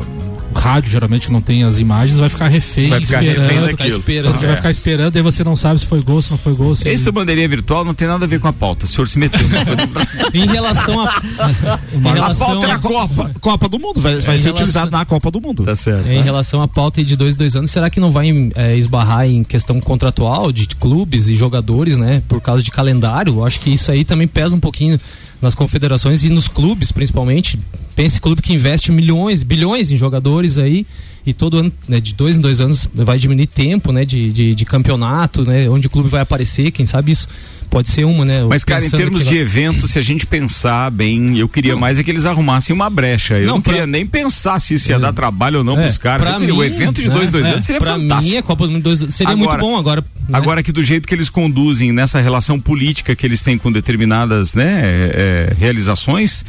[0.54, 3.98] Rádio geralmente não tem as imagens, vai ficar refém, Vai ficar esperando, refém vai daquilo.
[3.98, 4.46] esperando, É.
[4.46, 6.74] vai ficar esperando, aí você não sabe se foi gol, se não foi gol.
[6.74, 6.88] Se...
[6.88, 8.84] Esse da bandeirinha virtual não tem nada a ver com a pauta.
[8.84, 9.40] O senhor se meteu.
[10.34, 11.20] Em relação a.
[11.92, 13.30] em a relação pauta é a a Copa.
[13.40, 15.64] Copa do Mundo, vai, vai em ser relação- utilizado na Copa do Mundo.
[15.64, 16.06] Tá certo.
[16.08, 19.26] É, em relação à pauta de dois, dois anos, será que não vai é, esbarrar
[19.26, 22.22] em questão contratual de clubes e jogadores, né?
[22.28, 23.34] Por causa de calendário?
[23.36, 24.98] Eu acho que isso aí também pesa um pouquinho
[25.40, 27.58] nas confederações e nos clubes, principalmente.
[28.02, 30.86] Pense clube que investe milhões, bilhões em jogadores aí
[31.26, 34.06] e todo ano, né, de dois em dois anos, vai diminuir tempo, né?
[34.06, 35.68] De, de, de campeonato, né?
[35.68, 37.28] Onde o clube vai aparecer, quem sabe isso
[37.68, 38.42] pode ser uma, né?
[38.48, 41.98] Mas, cara, em termos de lá- evento, se a gente pensar bem, eu queria mais
[41.98, 43.34] é que eles arrumassem uma brecha.
[43.38, 45.82] Eu não, Não, pra- queria nem pensar se isso ia dar trabalho ou não É,
[45.82, 46.26] pros caras.
[46.26, 48.32] pra queria- o mim, evento de né, dois, dois é, anos seria pra fantástico.
[48.32, 50.00] mim, a Copa do Mundo dois, seria Agora- muito bom agora.
[50.00, 50.06] né?
[50.32, 54.54] Agora que do jeito que eles conduzem nessa relação política que eles têm com determinadas
[54.54, 56.44] né, é, realizações,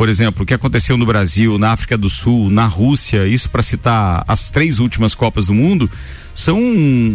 [0.00, 3.62] por exemplo, o que aconteceu no Brasil, na África do Sul, na Rússia, isso para
[3.62, 5.90] citar as três últimas Copas do Mundo,
[6.32, 6.58] são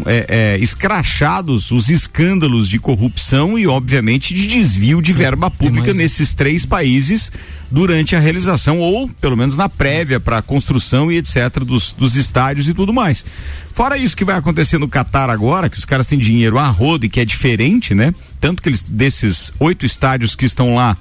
[0.06, 5.98] é, é, escrachados os escândalos de corrupção e, obviamente, de desvio de verba pública mais-
[5.98, 7.32] nesses três países
[7.72, 12.16] durante a realização ou pelo menos na prévia para a construção e etc dos, dos
[12.16, 13.26] estádios e tudo mais.
[13.74, 17.08] Fora isso que vai acontecer no Catar agora, que os caras têm dinheiro a rodo
[17.08, 18.14] e que é diferente, né?
[18.40, 20.96] Tanto que eles desses oito estádios que estão lá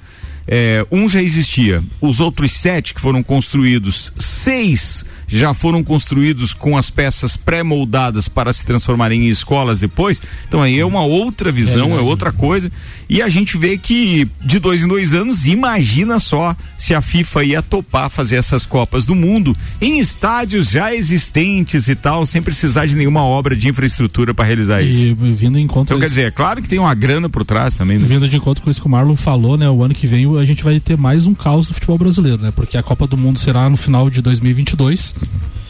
[0.47, 1.83] é, um já existia.
[1.99, 8.53] Os outros sete que foram construídos, seis já foram construídos com as peças pré-moldadas para
[8.53, 10.21] se transformarem em escolas depois.
[10.47, 12.71] Então aí é uma outra visão, é, outra coisa.
[13.09, 17.43] E a gente vê que de dois em dois anos, imagina só se a FIFA
[17.43, 22.85] ia topar fazer essas Copas do Mundo em estádios já existentes e tal, sem precisar
[22.85, 25.07] de nenhuma obra de infraestrutura para realizar isso.
[25.07, 27.73] E vindo em encontro Então quer dizer, é claro que tem uma grana por trás
[27.73, 27.97] também.
[27.97, 28.05] Né?
[28.07, 29.69] Vindo de encontro com isso que o Marlon falou, né?
[29.69, 32.51] O ano que vem a gente vai ter mais um caos do futebol brasileiro, né?
[32.51, 35.13] Porque a Copa do Mundo será no final de 2022,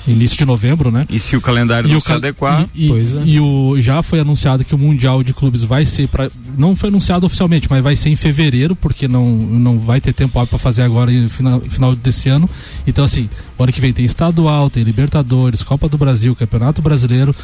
[0.08, 1.06] início de novembro, né?
[1.10, 2.68] E se o calendário não se cal- adequar.
[2.76, 3.22] E, e- é.
[3.26, 6.90] e o, já foi anunciado que o Mundial de Clubes vai ser para Não foi
[6.90, 10.84] anunciado oficialmente, mas vai ser em fevereiro, porque não, não vai ter tempo para fazer
[10.84, 12.50] agora no final, final desse ano.
[12.86, 17.36] Então, assim, o ano que vem tem estadual, tem Libertadores, Copa do Brasil, Campeonato Brasileiro.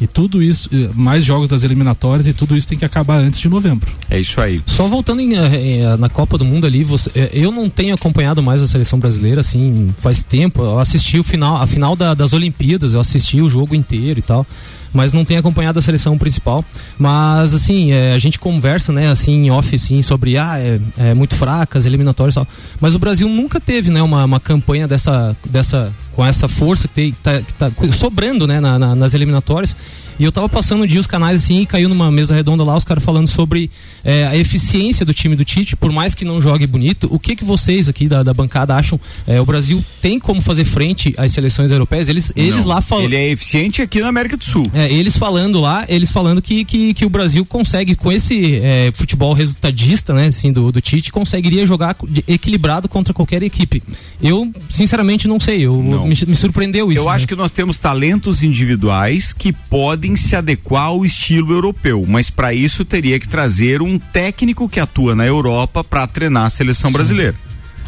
[0.00, 3.40] E tudo isso, eh, mais jogos das eliminatórias, e tudo isso tem que acabar antes
[3.40, 3.90] de novembro.
[4.08, 4.60] É isso aí.
[4.66, 8.42] Só voltando em, eh, eh, na Copa do Mundo ali, você- eu não tenho acompanhado
[8.42, 10.62] mais a seleção brasileira, assim, faz tempo.
[10.62, 14.22] Eu assisti o final, a final da- das Olimpíadas, eu assisti o jogo inteiro e
[14.22, 14.46] tal.
[14.92, 16.64] Mas não tenho acompanhado a seleção principal.
[16.98, 21.14] Mas, assim, eh, a gente conversa, né, assim, em off, assim, sobre, ah, é, é
[21.14, 22.46] muito fracas, eliminatórias e tal.
[22.80, 26.94] Mas o Brasil nunca teve, né, uma, uma campanha dessa, dessa, com essa força que,
[26.94, 29.76] tem, que tá, que tá sobrando, né, na- na- nas eliminatórias.
[30.18, 32.76] E eu tava passando um dia os canais assim e caiu numa mesa redonda lá,
[32.76, 33.70] os caras falando sobre
[34.04, 37.08] é, a eficiência do time do Tite, por mais que não jogue bonito.
[37.10, 39.00] O que que vocês aqui da, da bancada acham?
[39.26, 42.08] É, o Brasil tem como fazer frente às seleções europeias?
[42.08, 42.66] Eles, eles Não.
[42.66, 43.04] lá falam.
[43.04, 44.66] Ele é eficiente aqui na América do Sul.
[44.74, 48.90] É, eles falando lá, eles falando que, que, que o Brasil consegue, com esse é,
[48.92, 53.82] futebol resultadista, né, assim, do, do Tite, conseguiria jogar equilibrado contra qualquer equipe.
[54.22, 55.60] Eu, sinceramente, não sei.
[55.62, 56.06] Eu, Não.
[56.06, 57.02] Me, me surpreendeu isso.
[57.02, 57.12] Eu né?
[57.12, 62.54] acho que nós temos talentos individuais que podem se adequar ao estilo europeu, mas para
[62.54, 67.34] isso teria que trazer um técnico que atua na Europa para treinar a seleção brasileira.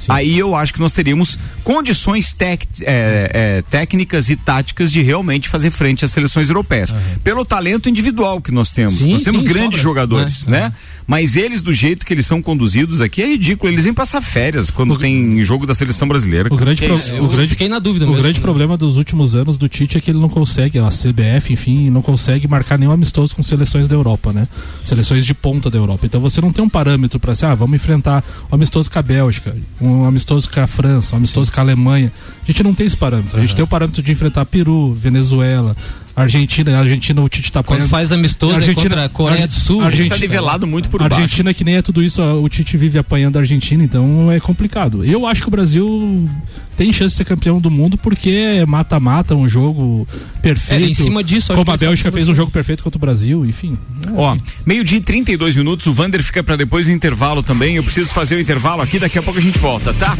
[0.08, 5.48] Aí eu acho que nós teríamos condições tec, é, é, técnicas e táticas de realmente
[5.48, 6.92] fazer frente às seleções europeias.
[6.92, 6.98] Uhum.
[7.22, 8.98] Pelo talento individual que nós temos.
[8.98, 10.60] Sim, nós temos sim, grandes sobra, jogadores, né?
[10.60, 10.72] né?
[11.10, 13.72] Mas eles, do jeito que eles são conduzidos aqui, é ridículo.
[13.72, 16.48] Eles vêm passar férias quando o, tem jogo da seleção brasileira.
[16.52, 18.04] O grande, pro, o grande fiquei na dúvida.
[18.04, 18.42] O mesmo, grande né?
[18.42, 22.00] problema dos últimos anos do Tite é que ele não consegue, a CBF, enfim, não
[22.00, 24.46] consegue marcar nenhum amistoso com seleções da Europa, né?
[24.84, 26.06] Seleções de ponta da Europa.
[26.06, 29.02] Então você não tem um parâmetro para ser, ah, vamos enfrentar um amistoso com a
[29.02, 32.12] Bélgica, um amistoso com a França, um amistoso com a Alemanha.
[32.42, 33.36] A gente não tem esse parâmetro.
[33.36, 33.56] A gente uhum.
[33.56, 35.76] tem o parâmetro de enfrentar Peru, Venezuela,
[36.14, 39.82] Argentina, Argentina o Tite tá Quando faz amistoso Argentina, é contra a Coreia do Sul.
[39.82, 41.58] Argentina tá nivelado muito por Argentina baixo.
[41.58, 45.04] que nem é tudo isso, o Tite vive apanhando a Argentina, então é complicado.
[45.04, 46.28] Eu acho que o Brasil
[46.76, 50.06] tem chance de ser campeão do mundo porque é mata-mata, um jogo
[50.42, 50.84] perfeito.
[50.84, 53.76] É, em cima disso, como a Bélgica fez um jogo perfeito contra o Brasil, enfim.
[54.06, 54.40] É Ó, assim.
[54.66, 57.76] meio-dia e 32 minutos, o Vander fica para depois do intervalo também.
[57.76, 60.16] Eu preciso fazer o intervalo aqui, daqui a pouco a gente volta, tá?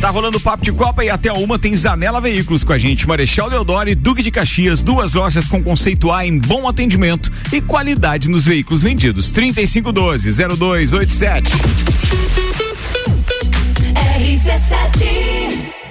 [0.00, 3.08] Tá rolando o papo de Copa e até uma tem Zanela Veículos com a gente.
[3.08, 7.60] Marechal Deodoro e Duque de Caxias, duas lojas com conceito A em bom atendimento e
[7.60, 9.30] qualidade nos veículos vendidos.
[9.32, 11.50] 3512 0287.
[13.94, 15.85] RC7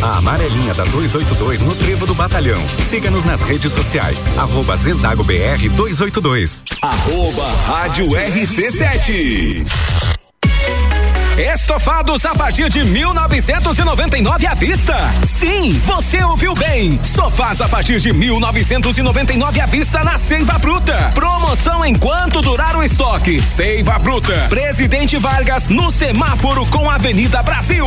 [0.00, 2.60] A amarelinha da 282 no Trevo do Batalhão.
[2.88, 4.22] Siga-nos nas redes sociais.
[4.36, 6.62] Arroba Zezago BR 282.
[6.82, 9.66] Arroba Rádio RC7.
[11.38, 14.96] Estofados a partir de 1999 à vista.
[15.38, 16.98] Sim, você ouviu bem.
[17.04, 21.10] Sofás a partir de 1999 à vista na Seiva Bruta.
[21.14, 23.40] Promoção enquanto durar o estoque.
[23.40, 24.46] Seiva Bruta.
[24.48, 27.86] Presidente Vargas no semáforo com Avenida Brasil.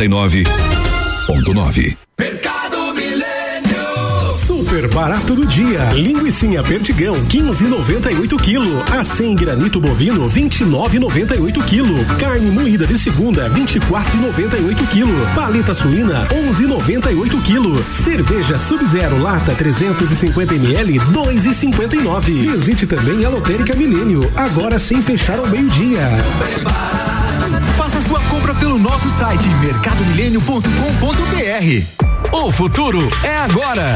[0.07, 1.97] 99.9.
[2.19, 4.33] Mercado Milênio.
[4.33, 5.91] Super barato do dia.
[5.93, 8.97] Linguiça perdigão 15,98 kg.
[8.97, 12.17] A 100 granito bovino 29,98 kg.
[12.19, 15.35] Carne moída de segunda 24,98 kg.
[15.35, 17.91] Paleta suína 11,98 kg.
[17.91, 22.51] Cerveja Sub-Zero lata 350 ml 2,59.
[22.51, 26.07] Visite também a Lotérica Milênio agora sem fechar ao meio-dia.
[26.07, 27.20] Super barato
[28.11, 32.35] sua compra pelo nosso site mercadomilênio.com.br.
[32.35, 33.95] O futuro é agora.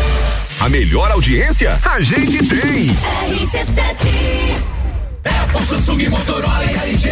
[0.61, 2.95] A melhor audiência a gente tem.
[3.31, 4.61] RC7
[5.25, 7.09] Apple, Samsung, Motorola e LG.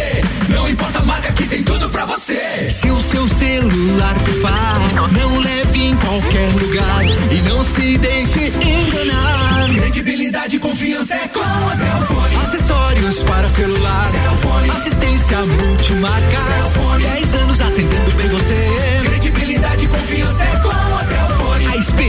[0.50, 2.70] Não importa a marca que tem tudo pra você.
[2.70, 4.78] Se o seu celular pifar,
[5.10, 9.68] não leve em qualquer lugar e não se deixe enganar.
[9.74, 12.36] Credibilidade e confiança é com a Cellfone.
[12.44, 14.70] Acessórios para celular, Cellfone.
[14.70, 16.38] assistência multimarca.
[16.46, 17.02] Cellfone.
[17.02, 19.08] 10 anos atendendo bem você.
[19.08, 20.89] Credibilidade e confiança é com a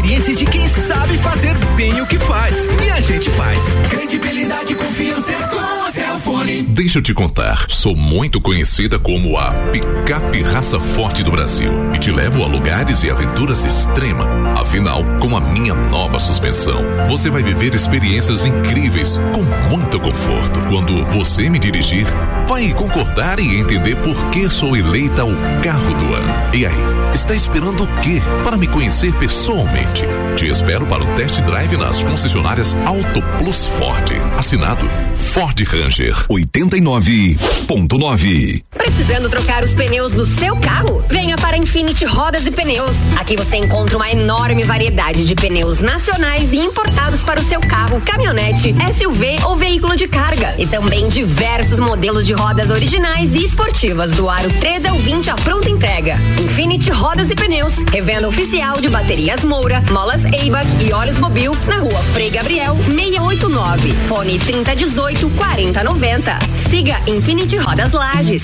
[0.01, 2.65] experiência de quem sabe fazer bem o que faz.
[2.83, 3.59] E a gente faz.
[3.91, 6.63] Credibilidade e confiança é com a Celfone.
[6.63, 11.99] Deixa eu te contar, sou muito conhecida como a picape raça forte do Brasil e
[11.99, 14.25] te levo a lugares e aventuras extrema.
[14.59, 20.59] Afinal, com a minha nova suspensão, você vai viver experiências incríveis com muito conforto.
[20.67, 22.07] Quando você me dirigir,
[22.47, 26.55] vai concordar e entender por que sou eleita o carro do ano.
[26.55, 30.03] E aí, está esperando o quê para me conhecer pessoalmente?
[30.35, 34.11] Te espero para o test drive nas concessionárias Auto Plus Ford.
[34.37, 38.63] Assinado Ford Ranger 89.9.
[38.71, 41.03] Precisando trocar os pneus do seu carro?
[41.09, 42.95] Venha para Infinity Rodas e Pneus.
[43.19, 47.99] Aqui você encontra uma enorme variedade de pneus nacionais e importados para o seu carro,
[48.01, 50.55] caminhonete, SUV ou veículo de carga.
[50.57, 55.35] E também diversos modelos de rodas originais e esportivas do aro 13 ao 20 à
[55.35, 56.15] pronta entrega.
[56.39, 57.00] Infinity Rodas
[57.31, 62.29] e Pneus, revenda oficial de baterias Moura, molas Eibach e óleos Mobil na rua Frei
[62.29, 63.91] Gabriel 689.
[64.07, 66.39] Fone 3018 4090.
[66.69, 68.43] Siga Infinity Rodas Lages.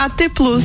[0.00, 0.64] AT Plus.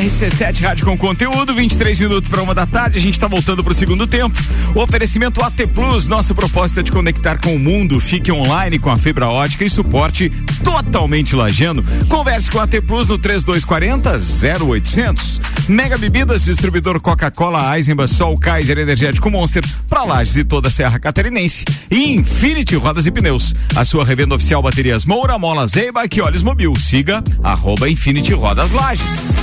[0.00, 2.98] RC7 Rádio com conteúdo, 23 minutos para uma da tarde.
[2.98, 4.38] A gente está voltando para o segundo tempo.
[4.74, 8.00] O oferecimento AT Plus, nosso propósito é te conectar com o mundo.
[8.00, 10.30] Fique online com a fibra ótica e suporte
[10.64, 11.84] totalmente lajando.
[12.08, 14.12] Converse com AT Plus no 3240
[14.64, 15.42] 0800.
[15.66, 20.98] Mega Bebidas, distribuidor Coca-Cola, Eisenbach, Sol, Kaiser, Energético Monster, para Lages e toda a Serra
[20.98, 21.64] Catarinense.
[21.90, 26.42] E Infinity Rodas e Pneus, a sua revenda oficial baterias Moura, Mola Zeiba e Olhos
[26.42, 26.74] Mobil.
[26.76, 29.34] Siga arroba Infinity Rodas Lages.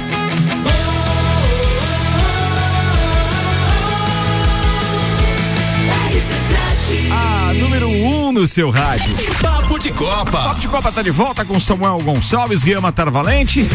[7.12, 9.16] A número 1 um no seu rádio.
[9.42, 10.32] Papo de Copa.
[10.32, 13.68] Papo de Copa tá de volta com Samuel Gonçalves, Guilherme Tarvalente.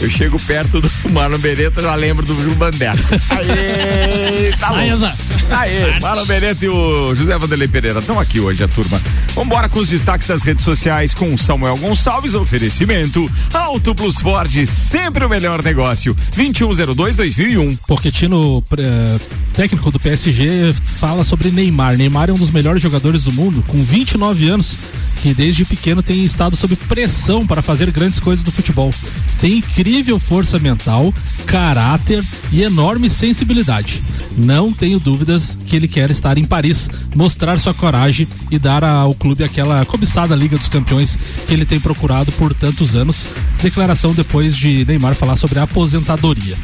[0.00, 2.94] Eu chego perto do Marlon Beretta, já lembro do Gil Bandeira.
[3.30, 4.70] Aê, tá.
[5.58, 9.00] Aê, Marlon Beretta e o José Vanderlei Pereira estão aqui hoje, a turma.
[9.34, 14.66] Vambora com os destaques das redes sociais com o Samuel Gonçalves, oferecimento Auto Plus Ford,
[14.66, 16.14] sempre o melhor negócio.
[16.36, 17.76] 2102-2001.
[17.86, 19.18] Pochettino, eh,
[19.52, 21.96] técnico do PSG, fala sobre Neymar.
[21.96, 24.76] Neymar é um dos melhores jogadores do mundo, com 29 anos,
[25.20, 28.92] que desde pequeno tem estado sob pressão para fazer grandes coisas do futebol.
[29.40, 29.87] Tem incrível
[30.18, 31.14] força mental,
[31.46, 32.22] caráter
[32.52, 34.02] e enorme sensibilidade.
[34.36, 39.14] Não tenho dúvidas que ele quer estar em Paris, mostrar sua coragem e dar ao
[39.14, 43.26] clube aquela cobiçada Liga dos Campeões que ele tem procurado por tantos anos.
[43.62, 46.56] Declaração depois de Neymar falar sobre a aposentadoria.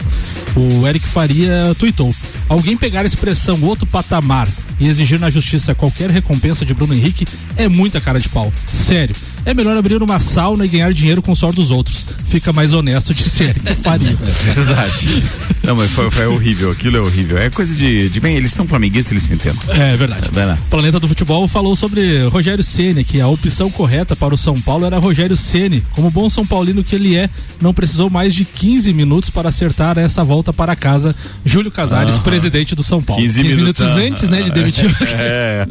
[0.54, 2.14] O Eric Faria tuitou:
[2.48, 4.46] Alguém pegar a expressão outro patamar
[4.80, 8.52] e exigir na justiça qualquer recompensa de Bruno Henrique é muita cara de pau.
[8.72, 9.14] Sério.
[9.46, 12.06] É melhor abrir uma sauna e ganhar dinheiro com o suor dos outros.
[12.28, 14.08] Fica mais honesto, disse Eric Faria.
[14.48, 15.22] É verdade.
[15.62, 17.37] Não, mas foi, foi horrível, aquilo é horrível.
[17.38, 19.58] É coisa de, de bem, eles são flamenguistas, eles se entendem.
[19.68, 20.30] É verdade.
[20.32, 20.58] Vai lá.
[20.70, 24.87] Planeta do Futebol falou sobre Rogério Ceni, que a opção correta para o São Paulo
[24.87, 25.82] era Rogério Ceni.
[25.92, 27.28] Como bom São Paulino que ele é,
[27.60, 31.14] não precisou mais de 15 minutos para acertar essa volta para casa.
[31.44, 32.22] Júlio Casares, Aham.
[32.22, 33.22] presidente do São Paulo.
[33.22, 34.94] 15 minutos antes, né, de demitir.
[35.16, 35.66] É.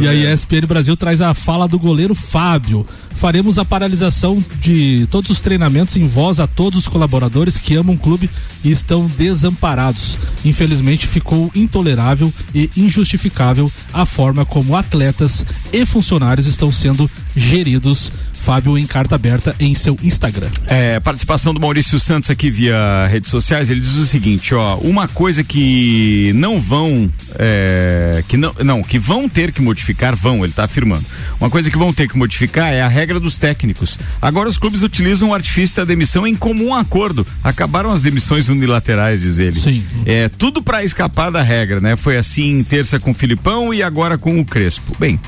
[0.00, 2.86] E a ESPN Brasil traz a fala do goleiro Fábio.
[3.16, 7.94] Faremos a paralisação de todos os treinamentos em voz a todos os colaboradores que amam
[7.94, 8.28] o clube
[8.62, 10.18] e estão desamparados.
[10.44, 18.12] infelizmente ficou intolerável e injustificável a forma como atletas e funcionários estão sendo geridos.
[18.44, 20.50] Fábio em carta aberta em seu Instagram.
[20.66, 25.08] É, participação do Maurício Santos aqui via redes sociais, ele diz o seguinte, ó, uma
[25.08, 30.48] coisa que não vão, é, que não, não, que vão ter que modificar, vão, ele
[30.48, 31.06] está afirmando.
[31.40, 33.98] Uma coisa que vão ter que modificar é a regra dos técnicos.
[34.20, 37.26] Agora os clubes utilizam o artifício da demissão em comum acordo.
[37.42, 39.58] Acabaram as demissões unilaterais, diz ele.
[39.58, 39.84] Sim.
[40.06, 41.96] É, tudo para escapar da regra, né?
[41.96, 44.96] Foi assim em terça com o Filipão e agora com o Crespo.
[44.98, 45.20] Bem,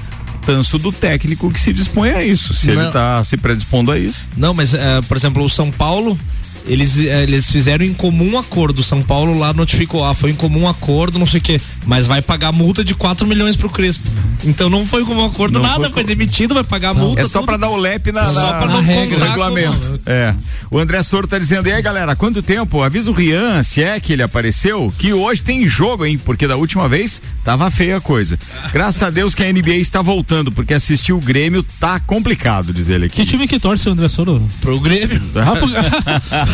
[0.45, 2.55] tanso do técnico que se dispõe a isso.
[2.55, 2.87] Se ele Não.
[2.87, 4.29] está se predispondo a isso.
[4.37, 6.19] Não, mas, eh, por exemplo, o São Paulo,
[6.67, 8.81] eles, eh, eles fizeram em comum acordo.
[8.81, 11.61] O São Paulo lá notificou, ah, foi em comum acordo, não sei o quê.
[11.87, 14.09] Mas vai pagar multa de 4 milhões pro Crespo.
[14.45, 17.23] Então não foi em comum acordo Não nada, foi foi, demitido, vai pagar multa.
[17.23, 20.01] É só pra dar o lepe na, Só na, pra não na no com- regulamento.
[20.05, 20.35] É.
[20.71, 22.83] O André Soro tá dizendo, e aí galera, quanto tempo?
[22.83, 26.19] Avisa o Rian, se é que ele apareceu, que hoje tem jogo, hein?
[26.19, 28.39] Porque da última vez tava feia a coisa.
[28.73, 32.89] Graças a Deus que a NBA está voltando, porque assistir o Grêmio tá complicado, diz
[32.89, 33.17] ele aqui.
[33.17, 34.43] Que time que torce o André Soro?
[34.61, 35.21] Pro Grêmio.
[35.37, 35.69] Ah, pro...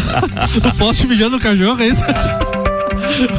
[0.69, 2.03] o poste mijando o cachorro, é isso?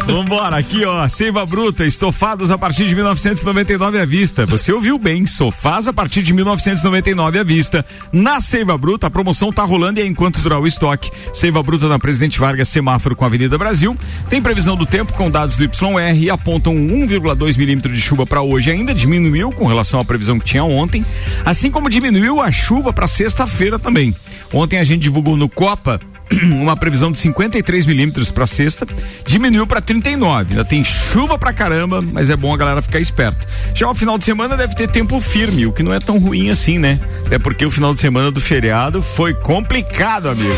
[0.05, 4.45] Vambora, aqui ó, Seiva Bruta, estofados a partir de 1999 à vista.
[4.45, 7.85] Você ouviu bem, sofás a partir de 1999 à vista.
[8.11, 11.09] Na Seiva Bruta, a promoção tá rolando e é enquanto durar o estoque.
[11.31, 13.97] Seiva Bruta na Presidente Vargas, semáforo com a Avenida Brasil.
[14.29, 18.41] Tem previsão do tempo com dados do YR e apontam 1,2 milímetros de chuva para
[18.41, 18.71] hoje.
[18.71, 21.05] Ainda diminuiu com relação à previsão que tinha ontem,
[21.45, 24.15] assim como diminuiu a chuva para sexta-feira também.
[24.51, 25.99] Ontem a gente divulgou no Copa
[26.59, 28.87] uma previsão de 53 milímetros para sexta,
[29.25, 30.51] diminuiu para 39.
[30.51, 33.47] Ainda tem chuva pra caramba, mas é bom a galera ficar esperta.
[33.73, 36.49] Já o final de semana deve ter tempo firme, o que não é tão ruim
[36.49, 36.99] assim, né?
[37.25, 40.53] Até porque o final de semana do feriado foi complicado, amigo.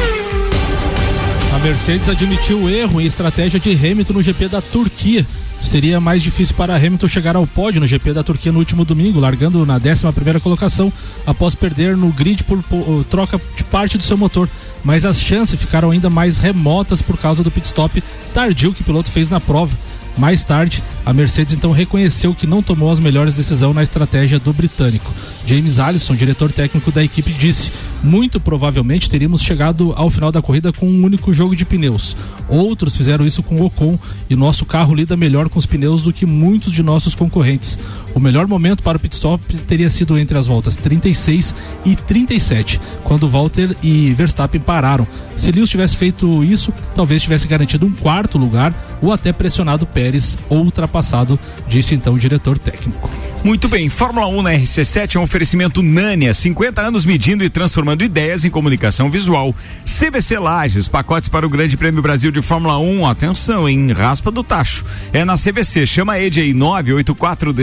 [1.55, 5.25] A Mercedes admitiu o erro em estratégia de Hamilton no GP da Turquia.
[5.63, 9.21] Seria mais difícil para Hamilton chegar ao pódio no GP da Turquia no último domingo,
[9.21, 10.91] largando na 11 primeira colocação
[11.25, 14.49] após perder no grid por, por troca de parte do seu motor.
[14.85, 18.01] Mas as chances ficaram ainda mais remotas por causa do pit stop
[18.33, 19.75] tardio que o piloto fez na prova.
[20.17, 24.53] Mais tarde, a Mercedes então reconheceu que não tomou as melhores decisões na estratégia do
[24.53, 25.11] britânico.
[25.45, 27.69] James Allison, diretor técnico da equipe, disse:
[28.01, 32.15] Muito provavelmente teríamos chegado ao final da corrida com um único jogo de pneus.
[32.47, 36.13] Outros fizeram isso com o Ocon e nosso carro lida melhor com os pneus do
[36.13, 37.77] que muitos de nossos concorrentes.
[38.15, 41.53] O melhor momento para o pit stop teria sido entre as voltas 36
[41.83, 45.05] e 37, quando Walter e Verstappen pararam.
[45.35, 50.37] Se Lewis tivesse feito isso, talvez tivesse garantido um quarto lugar ou até pressionado Pérez
[50.49, 51.37] ultrapassado,
[51.67, 53.09] disse então o diretor técnico.
[53.45, 58.03] Muito bem, Fórmula 1 na RC7 é um oferecimento Nânia, 50 anos medindo e transformando
[58.03, 59.53] ideias em comunicação visual.
[59.83, 64.43] CVC Lages, pacotes para o Grande Prêmio Brasil de Fórmula 1, atenção, em raspa do
[64.43, 64.83] tacho.
[65.13, 67.53] É na CVC, chama Ed aí 984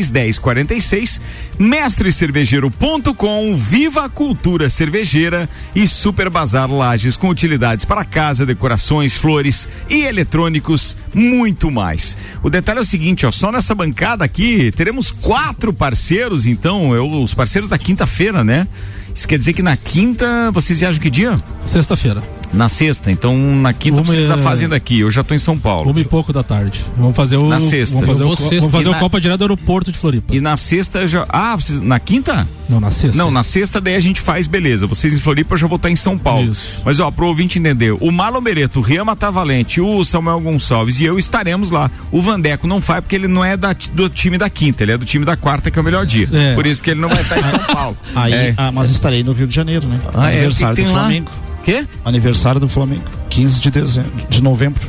[0.00, 1.20] 16 10 46,
[1.58, 9.68] mestrecervejeiro.com, Viva a Cultura Cervejeira e Super Bazar Lages com utilidades para casa, decorações, flores
[9.88, 12.16] e eletrônicos, muito mais.
[12.42, 17.08] O detalhe é o seguinte, ó, só nessa bancada aqui teremos quatro parceiros, então, eu,
[17.10, 18.66] os parceiros da quinta-feira, né?
[19.14, 21.38] Isso quer dizer que na quinta, vocês viajam que dia?
[21.64, 22.39] Sexta-feira.
[22.52, 25.38] Na sexta, então na quinta Uma vocês é- estão fazendo aqui, eu já tô em
[25.38, 25.88] São Paulo.
[25.90, 26.84] Uma e pouco da tarde.
[26.96, 27.48] Vamos fazer o.
[27.48, 27.94] Na sexta.
[27.94, 28.56] Vamos fazer, o, sexta.
[28.56, 30.34] vamos fazer E o na- Copa direto do aeroporto de Floripa.
[30.34, 31.24] E na sexta já.
[31.28, 32.48] Ah, vocês, na quinta?
[32.68, 33.16] Não, na sexta.
[33.16, 34.86] Não, na sexta daí a gente faz, beleza.
[34.88, 36.50] Vocês em Floripa eu já vou estar em São Paulo.
[36.84, 41.04] Mas ó, pro ouvinte entender, o Marlon Bereto, o Rian Matavalente, o Samuel Gonçalves e
[41.04, 41.88] eu estaremos lá.
[42.10, 44.98] O Vandeco não vai porque ele não é da- do time da quinta, ele é
[44.98, 46.28] do time da quarta, que é o melhor dia.
[46.32, 46.54] É.
[46.56, 47.96] Por isso que ele não vai estar em São Paulo.
[48.14, 48.54] Aí, É.
[48.56, 50.00] ah, mas estarei no Rio de Janeiro, né?
[50.14, 50.38] Ah, é?
[50.38, 51.24] Aniversário O que que do tem lá?
[51.64, 51.64] Flamengo.
[51.64, 51.86] Quê?
[52.04, 53.02] Aniversário do Flamengo.
[53.28, 54.88] 15 de dezembro, de novembro.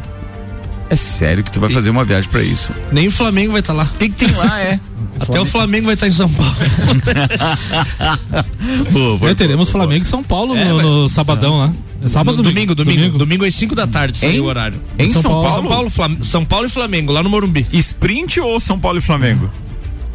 [0.89, 2.73] É sério que tu vai fazer uma viagem pra isso?
[2.91, 3.83] Nem o Flamengo vai estar lá.
[3.95, 4.77] O que, que tem lá, é?
[5.21, 6.55] Até o Flamengo vai estar em São Paulo.
[9.29, 11.73] É, teremos Flamengo e São Paulo É, no, mas- no sabadão lá.
[12.03, 14.81] É sábado ou domingo, domingo, domingo, às 5 da tarde, Em- saiu o horário.
[14.97, 15.49] em São Paulo?
[15.49, 17.65] São Paulo, Flam- São Paulo e Flamengo, lá no Morumbi.
[17.71, 19.49] Sprint ou São Paulo e Flamengo?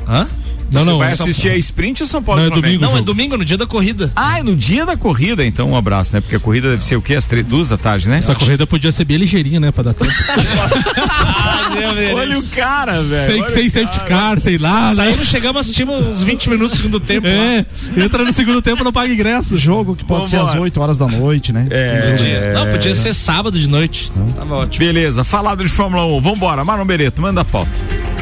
[0.09, 0.27] Hã?
[0.71, 0.99] Não, Você não.
[0.99, 3.37] vai Vai São assistir a sprint ou São Paulo Não, é domingo Não, é domingo,
[3.37, 4.13] no dia da corrida.
[4.17, 6.21] Ah, é no dia da corrida, então um abraço, né?
[6.21, 7.15] Porque a corrida deve ser o quê?
[7.15, 8.19] Às três, duas da tarde, né?
[8.19, 9.71] Essa corrida podia ser bem ligeirinha, né?
[9.71, 10.13] Pra dar tempo.
[12.17, 13.27] Olha o cara, velho.
[13.33, 14.89] sem olha sem o safety car, sei lá.
[14.89, 14.95] né?
[14.95, 17.27] Saímos, chegamos, assistimos uns 20 minutos do segundo tempo.
[17.27, 19.57] É, entra no segundo tempo, não paga ingresso.
[19.57, 21.67] Jogo que pode ser às 8 horas da noite, né?
[21.71, 24.11] É, Não, podia ser sábado de noite.
[24.37, 24.85] Tava ótimo.
[24.85, 26.21] Beleza, falado de Fórmula 1.
[26.21, 27.71] Vambora, Marlon Bereto, manda a pauta.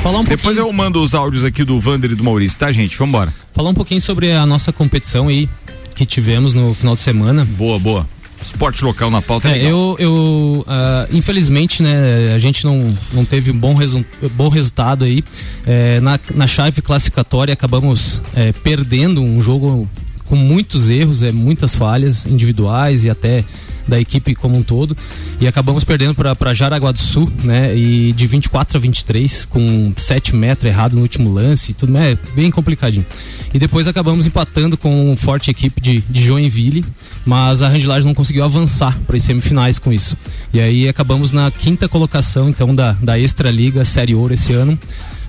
[0.04, 2.94] Falar um Depois eu mando os áudios aqui do Vander e do Maurício, tá, gente?
[2.94, 3.32] Vambora.
[3.54, 5.48] Falar um pouquinho sobre a nossa competição aí
[5.94, 7.42] que tivemos no final de semana.
[7.46, 8.06] Boa, boa.
[8.38, 9.48] Esporte local na pauta.
[9.48, 14.50] É, eu, eu ah, infelizmente, né, a gente não, não teve um bom, resu bom
[14.50, 15.24] resultado aí.
[15.64, 19.88] É, na, na chave classificatória acabamos é, perdendo um jogo
[20.26, 23.42] com muitos erros, é, muitas falhas individuais e até
[23.86, 24.96] da equipe como um todo
[25.40, 27.76] e acabamos perdendo para Jaraguá do Sul, né?
[27.76, 32.18] E de 24 a 23 com 7 metros errado no último lance, tudo né?
[32.34, 33.04] bem complicadinho.
[33.52, 36.84] E depois acabamos empatando com uma forte equipe de, de Joinville,
[37.24, 40.16] mas a Rangilage não conseguiu avançar para as semifinais com isso.
[40.52, 44.78] E aí acabamos na quinta colocação então da da Extra Liga Série Ouro esse ano.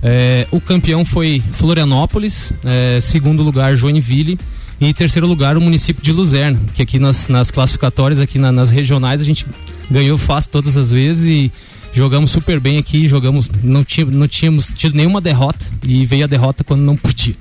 [0.02, 4.38] É, o campeão foi Florianópolis, é, segundo lugar Joinville
[4.80, 8.52] e em terceiro lugar o município de Luzerna, que aqui nas, nas classificatórias, aqui na,
[8.52, 9.46] nas regionais, a gente
[9.90, 11.52] ganhou fácil todas as vezes e
[11.94, 16.28] jogamos super bem aqui, jogamos, não, tinha, não tínhamos tido nenhuma derrota e veio a
[16.28, 17.36] derrota quando não podia.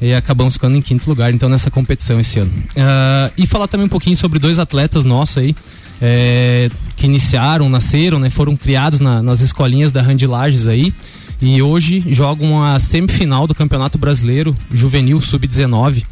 [0.00, 2.52] E acabamos ficando em quinto lugar, então, nessa competição esse ano.
[2.52, 5.56] Uh, e falar também um pouquinho sobre dois atletas nossos aí,
[6.00, 10.94] é, que iniciaram, nasceram, né, foram criados na, nas escolinhas da Randilages aí
[11.40, 16.04] e hoje jogam a semifinal do Campeonato Brasileiro Juvenil Sub-19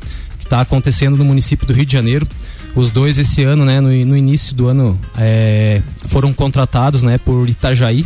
[0.46, 2.26] está acontecendo no município do Rio de Janeiro.
[2.74, 7.48] Os dois esse ano, né, no, no início do ano, é, foram contratados, né, por
[7.48, 8.04] Itajaí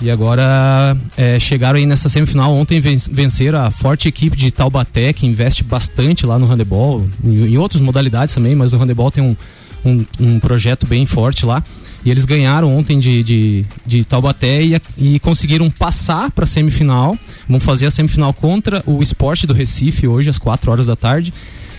[0.00, 2.54] e agora é, chegaram aí nessa semifinal.
[2.54, 7.58] Ontem venceram a forte equipe de Taubaté, que investe bastante lá no handebol, em, em
[7.58, 9.36] outras modalidades também, mas o handebol tem um,
[9.84, 11.62] um, um, projeto bem forte lá.
[12.04, 17.18] E eles ganharam ontem de, de, de Taubaté e, e conseguiram passar para a semifinal.
[17.48, 21.32] Vão fazer a semifinal contra o esporte do Recife hoje, às 4 horas da tarde.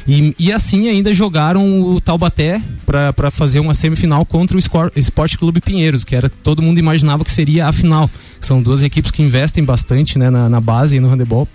[0.08, 4.60] E, e assim ainda jogaram o Taubaté para fazer uma semifinal contra o
[4.96, 8.10] Esporte Clube Pinheiros, que era todo mundo imaginava que seria a final.
[8.40, 11.46] São duas equipes que investem bastante né, na, na base e no handebol.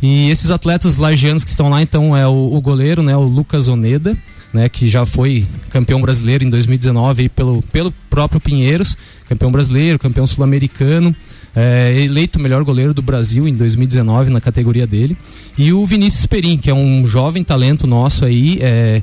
[0.00, 3.68] E esses atletas lagianos que estão lá, então, é o, o goleiro, né, o Lucas
[3.68, 4.16] Oneda,
[4.54, 8.96] né, que já foi campeão brasileiro em 2019 aí pelo, pelo próprio Pinheiros,
[9.28, 11.14] campeão brasileiro, campeão sul-americano
[11.58, 15.16] é, eleito o melhor goleiro do Brasil em 2019 na categoria dele.
[15.56, 19.02] E o Vinícius Perim, que é um jovem talento nosso aí, é,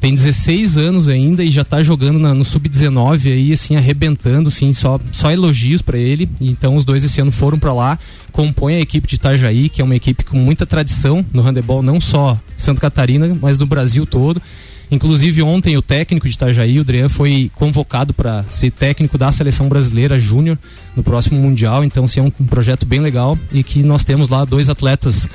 [0.00, 4.72] tem 16 anos ainda e já está jogando na, no sub-19 aí, assim, arrebentando, sim,
[4.72, 6.28] só, só elogios para ele.
[6.40, 7.96] Então os dois esse ano foram para lá,
[8.32, 12.00] compõem a equipe de Itajaí, que é uma equipe com muita tradição no handebol, não
[12.00, 14.42] só Santa Catarina, mas do Brasil todo.
[14.94, 19.68] Inclusive ontem o técnico de Itajaí, o Adriano, foi convocado para ser técnico da seleção
[19.68, 20.58] brasileira júnior
[20.96, 21.84] no próximo mundial.
[21.84, 25.28] Então, assim, é um, um projeto bem legal e que nós temos lá dois atletas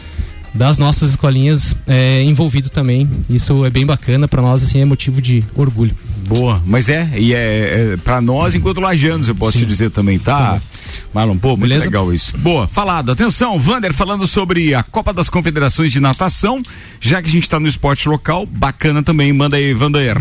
[0.53, 3.07] das nossas escolinhas é, envolvido também.
[3.29, 5.95] Isso é bem bacana para nós, assim, é motivo de orgulho.
[6.27, 9.59] Boa, mas é, e é, é para nós enquanto lajanos, eu posso Sim.
[9.59, 10.53] te dizer também, tá?
[10.53, 10.61] tá
[11.13, 11.85] Marlon, pô, muito Beleza?
[11.85, 12.37] legal isso.
[12.37, 13.11] Boa, falado.
[13.11, 16.61] Atenção, Vander falando sobre a Copa das Confederações de Natação,
[16.99, 19.33] já que a gente está no esporte local, bacana também.
[19.33, 20.17] Manda aí, Vander.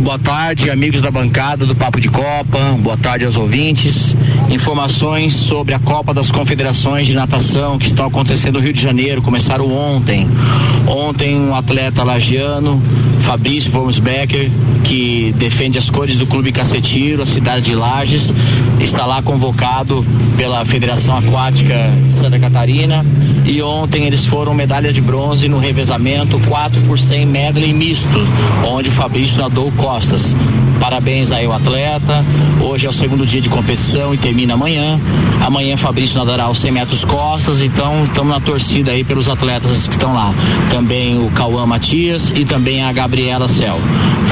[0.00, 2.58] Boa tarde, amigos da bancada do Papo de Copa.
[2.80, 4.16] Boa tarde aos ouvintes.
[4.48, 9.20] Informações sobre a Copa das Confederações de Natação que está acontecendo no Rio de Janeiro.
[9.20, 10.26] Começaram ontem.
[10.86, 12.80] Ontem, um atleta lagiano,
[13.20, 13.70] Fabrício
[14.02, 14.50] Becker,
[14.84, 18.32] que defende as cores do Clube Cacetiro, a cidade de Lages,
[18.80, 20.04] está lá convocado
[20.36, 21.74] pela Federação Aquática
[22.06, 23.04] de Santa Catarina.
[23.44, 28.08] E ontem eles foram medalha de bronze no revezamento 4 por 100 medley misto,
[28.66, 30.34] onde o Fabrício nadou costas.
[30.80, 32.24] Parabéns aí ao atleta.
[32.58, 34.98] Hoje é o segundo dia de competição e termina amanhã.
[35.40, 39.94] Amanhã Fabrício nadará os 100 metros costas, então estamos na torcida aí pelos atletas que
[39.94, 40.34] estão lá.
[40.70, 43.76] Também o Cauã Matias e também a Gabriela Cel.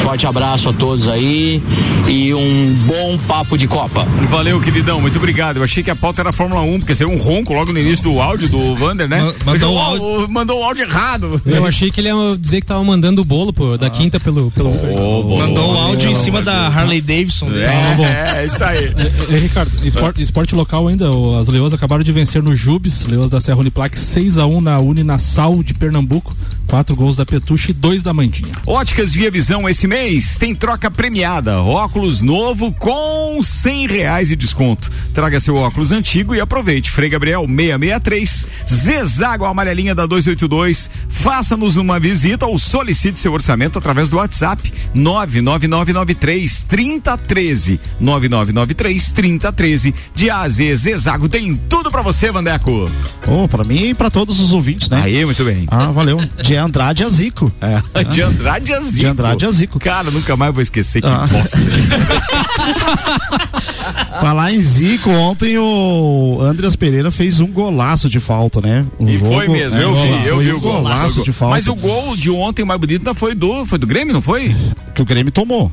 [0.03, 1.61] Forte abraço a todos aí
[2.07, 4.05] e um bom papo de Copa.
[4.31, 5.57] Valeu, queridão, muito obrigado.
[5.57, 8.05] Eu achei que a pauta era Fórmula 1, porque saiu um ronco logo no início
[8.05, 9.35] do áudio do Vander, né?
[9.45, 11.43] Mandou, o áudio, mandou o áudio errado.
[11.45, 13.91] Eu achei que ele ia dizer que tava mandando o bolo pô, da ah.
[13.91, 14.51] quinta pelo.
[14.53, 14.71] pelo...
[14.71, 17.49] Oh, mandou o áudio em cima da Harley Davidson.
[17.51, 18.95] É, é, é isso aí.
[18.99, 21.07] É, é, Ricardo, esporte, esporte, local ainda,
[21.39, 24.79] as Leões acabaram de vencer no Jubes, Leões da Serra Uniplac 6 a 1 na
[24.79, 28.53] Uninassal de Pernambuco, quatro gols da Petuche e dois da Mandinha.
[28.71, 34.91] Óticas Via Visão esse mês tem troca premiada, óculos novo com cem reais de desconto.
[35.15, 36.91] Traga seu óculos antigo e aproveite.
[36.91, 40.91] Frei Gabriel 663, Zezago amarelinha da 282.
[41.09, 47.81] Faça-nos uma visita ou solicite seu orçamento através do WhatsApp 99993 3013.
[47.99, 49.95] 9993 3013.
[50.15, 52.91] De AZ Zezago tem tudo para você, Vandeco.
[53.27, 55.01] Oh, para mim e para todos os ouvintes, né?
[55.03, 55.65] Aí, muito bem.
[55.69, 56.21] Ah, valeu.
[56.43, 57.51] De Andrade a Zico.
[57.63, 58.05] É.
[58.05, 58.97] De Andrade a Zico.
[58.97, 59.79] De Andrade a Zico.
[59.79, 61.27] Cara, nunca mais vou esquecer que ah.
[61.27, 61.59] bosta.
[64.21, 68.85] Falar em Zico, ontem o Andreas Pereira fez um golaço de falta, né?
[68.99, 71.55] Um e jogo, foi mesmo, é, eu vi, eu vi o golaço de falta.
[71.55, 74.55] Mas o gol de ontem mais bonito não foi do, foi do Grêmio, não foi?
[74.95, 75.71] Que o Grêmio tomou.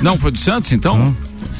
[0.00, 1.14] Não, foi do Santos, então?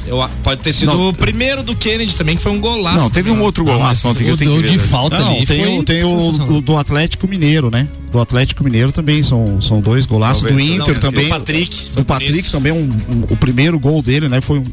[0.07, 1.09] Eu, pode ter sido Não.
[1.09, 2.97] o primeiro do Kennedy também, que foi um golaço.
[2.97, 4.89] Não, teve um outro golaço ontem que eu tenho que ver.
[4.89, 7.89] Não, tem, o, tem o, o do Atlético Mineiro, né?
[8.11, 10.43] Do Atlético Mineiro também são, são dois golaços.
[10.43, 10.69] Talvez.
[10.69, 11.25] do Inter Não, também.
[11.25, 11.89] do Patrick.
[11.95, 14.39] Do Patrick também, um, um- o primeiro gol dele, né?
[14.39, 14.65] Foi um-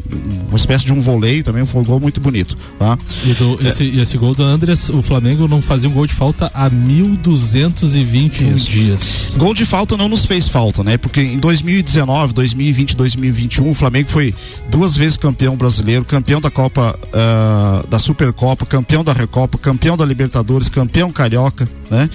[0.49, 2.97] uma espécie de um voleio também, foi um gol muito bonito, tá?
[3.25, 6.15] E do, esse, e esse gol do Andres, o Flamengo não fazia um gol de
[6.15, 9.35] falta há 1.221 dias.
[9.37, 10.97] Gol de falta não nos fez falta, né?
[10.97, 14.35] Porque em 2019, 2020, 2021, o Flamengo foi
[14.71, 20.05] duas vezes campeão brasileiro, campeão da Copa, ah, da Supercopa, campeão da Recopa, campeão da
[20.05, 22.09] Libertadores, campeão carioca, né?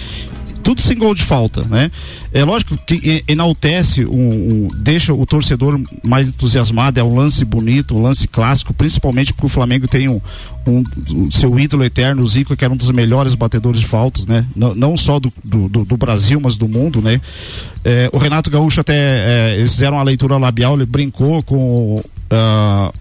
[0.63, 1.89] Tudo sem gol de falta, né?
[2.31, 7.95] É lógico que enaltece, um, um- deixa o torcedor mais entusiasmado, é um lance bonito,
[7.97, 10.21] um lance clássico, principalmente porque o Flamengo tem um,
[10.67, 14.27] um- um seu ídolo eterno, o Zico, que era um dos melhores batedores de faltas,
[14.27, 14.45] né?
[14.55, 17.19] Não, não só do, do, do- Brasil, mas do mundo, né?
[17.83, 22.91] É, o Renato Gaúcho até é, eles fizeram uma leitura labial, ele brincou com ah,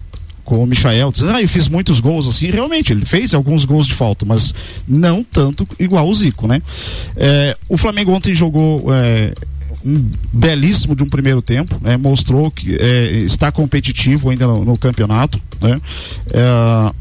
[0.49, 3.85] com o Michael, dizendo, ah, eu fiz muitos gols assim, realmente, ele fez alguns gols
[3.85, 4.51] de falta, mas
[4.87, 6.59] não tanto igual o Zico, né?
[7.15, 9.31] É, o Flamengo ontem jogou é,
[9.85, 11.97] um belíssimo de um primeiro tempo, né?
[11.97, 15.79] Mostrou que é, está competitivo ainda no, no campeonato, né?
[16.31, 16.93] É,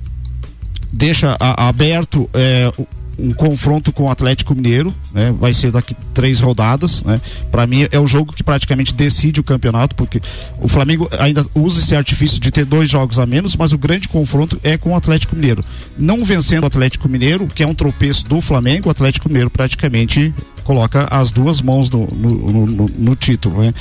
[0.92, 2.70] deixa a- aberto é,
[3.18, 5.34] um confronto com o Atlético Mineiro, né?
[5.40, 7.20] Vai ser daqui três rodadas, né?
[7.50, 10.20] Para mim é o jogo que praticamente decide o campeonato, porque
[10.60, 14.06] o Flamengo ainda usa esse artifício de ter dois jogos a menos, mas o grande
[14.08, 15.64] confronto é com o Atlético Mineiro.
[15.98, 20.32] Não vencendo o Atlético Mineiro, que é um tropeço do Flamengo, o Atlético Mineiro praticamente
[20.62, 23.72] coloca as duas mãos no, no, no- no- título, né?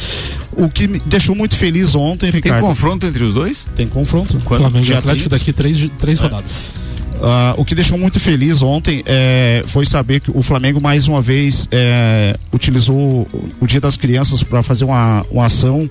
[0.54, 2.62] O que me deixou muito feliz ontem, Tem Ricardo.
[2.62, 3.68] confronto entre os dois?
[3.76, 4.40] Tem confronto.
[4.40, 5.30] Flamengo e Atlético 30.
[5.30, 6.70] daqui três, três rodadas.
[7.22, 11.22] Ah, o que deixou muito feliz ontem é, foi saber que o Flamengo mais uma
[11.22, 13.28] vez é, utilizou
[13.62, 15.90] o- Dia das Crianças para fazer uma, uma ação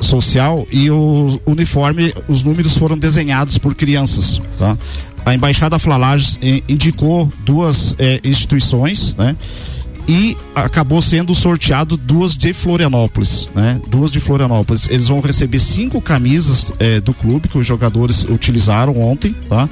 [0.00, 4.76] social e o uniforme, os números foram desenhados por crianças, tá?
[5.24, 9.36] A Embaixada Flalages eh, indicou duas eh, instituições, né?
[10.08, 13.80] E acabou sendo sorteado duas de Florianópolis, né?
[13.88, 14.88] Duas de Florianópolis.
[14.90, 19.68] Eles vão receber cinco camisas eh, do clube que os jogadores utilizaram ontem, tá?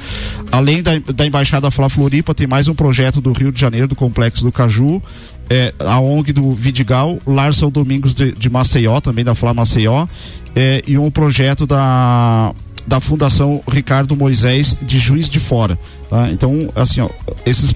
[0.52, 3.96] Além da, da Embaixada Fla Floripa, tem mais um projeto do Rio de Janeiro, do
[3.96, 5.02] Complexo do Caju,
[5.50, 10.06] é, a ONG do Vidigal, Lar São Domingos de, de Maceió, também da Fla Maceió,
[10.54, 12.54] é, e um projeto da,
[12.86, 15.76] da Fundação Ricardo Moisés de Juiz de Fora.
[16.08, 16.30] tá?
[16.30, 17.08] Então, assim, ó,
[17.44, 17.74] esses.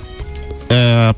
[0.71, 1.15] é,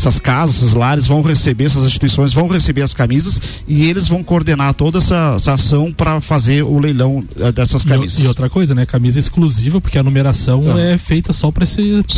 [0.00, 4.22] essas casas, esses lares vão receber, essas instituições vão receber as camisas e eles vão
[4.24, 8.24] coordenar toda essa, essa ação para fazer o leilão eh, dessas E, camisas.
[8.24, 8.86] e outra coisa, né?
[8.86, 10.80] Camisa exclusiva, porque a numeração Ah.
[10.80, 11.50] é feita só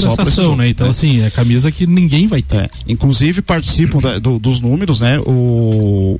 [0.02, 0.68] Só essa pra ação, jogo, né?
[0.68, 0.90] Então, é.
[0.90, 2.56] assim, é camisa que ninguém vai ter.
[2.56, 5.18] É, inclusive participam da- do- dos números, né?
[5.26, 6.16] O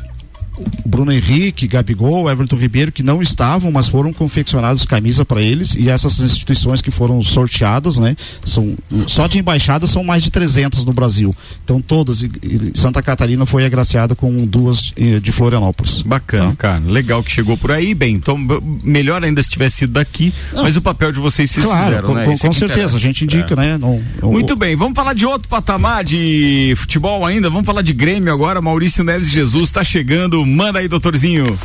[0.85, 5.89] Bruno Henrique, Gabigol, Everton Ribeiro, que não estavam, mas foram confeccionadas camisa para eles e
[5.89, 8.17] essas instituições que foram sorteadas, né?
[8.45, 8.77] São
[9.07, 11.35] só de embaixadas são mais de 300 no Brasil.
[11.65, 16.03] Então todas e, e Santa Catarina foi agraciada com duas eh, de Florianópolis.
[16.03, 16.83] Bacana, cara.
[16.85, 18.15] Legal que chegou por aí, bem.
[18.17, 18.37] Então,
[18.85, 22.15] melhor ainda se tivesse sido daqui, mas o papel de vocês se Claro, fizeram, com,
[22.15, 22.25] né?
[22.25, 22.97] com- é com que certeza, interessa.
[22.97, 23.57] a gente indica, É.
[23.57, 23.79] né?
[23.79, 27.49] Não, Muito bem, vamos falar de outro patamar de futebol ainda.
[27.49, 28.61] Vamos falar de Grêmio agora.
[28.61, 30.42] Maurício Neves Jesus está chegando.
[30.45, 31.59] Manda aí, doutorzinho.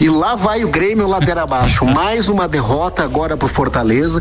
[0.00, 1.84] E lá vai o Grêmio ladeira abaixo.
[1.86, 4.20] Mais uma derrota agora pro Fortaleza.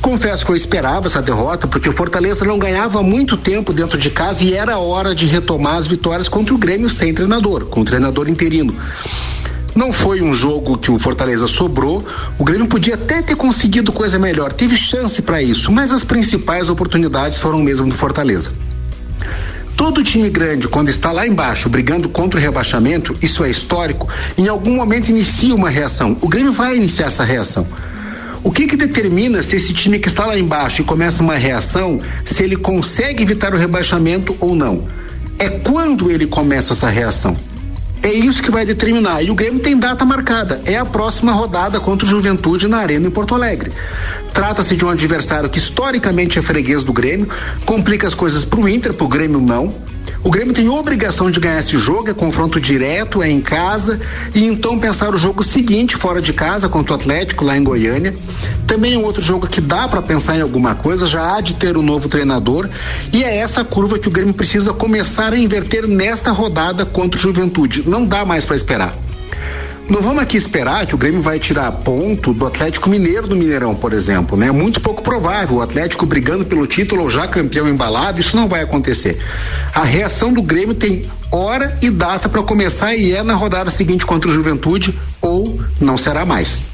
[0.00, 4.10] Confesso que eu esperava essa derrota, porque o Fortaleza não ganhava muito tempo dentro de
[4.10, 7.84] casa e era hora de retomar as vitórias contra o Grêmio sem treinador, com o
[7.84, 8.74] treinador interino.
[9.74, 12.04] Não foi um jogo que o Fortaleza sobrou.
[12.38, 16.68] O Grêmio podia até ter conseguido coisa melhor, teve chance para isso, mas as principais
[16.68, 18.52] oportunidades foram mesmo do Fortaleza.
[19.76, 24.48] Todo time grande, quando está lá embaixo brigando contra o rebaixamento, isso é histórico, em
[24.48, 26.16] algum momento inicia uma reação.
[26.20, 27.66] O Grêmio vai iniciar essa reação.
[28.44, 32.00] O que que determina se esse time que está lá embaixo e começa uma reação,
[32.24, 34.86] se ele consegue evitar o rebaixamento ou não?
[35.38, 37.36] É quando ele começa essa reação.
[38.02, 39.22] É isso que vai determinar.
[39.22, 40.60] E o Grêmio tem data marcada.
[40.64, 43.72] É a próxima rodada contra o Juventude na Arena em Porto Alegre.
[44.32, 47.28] Trata-se de um adversário que historicamente é freguês do Grêmio,
[47.64, 49.72] complica as coisas para o Inter, para o Grêmio não.
[50.24, 54.00] O Grêmio tem obrigação de ganhar esse jogo, é confronto direto, é em casa,
[54.32, 58.14] e então pensar o jogo seguinte fora de casa contra o Atlético lá em Goiânia.
[58.64, 61.54] Também é um outro jogo que dá para pensar em alguma coisa, já há de
[61.54, 62.68] ter um novo treinador,
[63.12, 67.20] e é essa curva que o Grêmio precisa começar a inverter nesta rodada contra o
[67.20, 67.82] Juventude.
[67.84, 68.94] Não dá mais para esperar.
[69.88, 73.74] Não vamos aqui esperar que o Grêmio vai tirar ponto do Atlético Mineiro do Mineirão,
[73.74, 74.50] por exemplo, né?
[74.50, 75.56] Muito pouco provável.
[75.56, 79.18] O Atlético brigando pelo título ou já campeão embalado, isso não vai acontecer.
[79.74, 84.06] A reação do Grêmio tem hora e data para começar e é na rodada seguinte
[84.06, 86.71] contra o Juventude ou não será mais.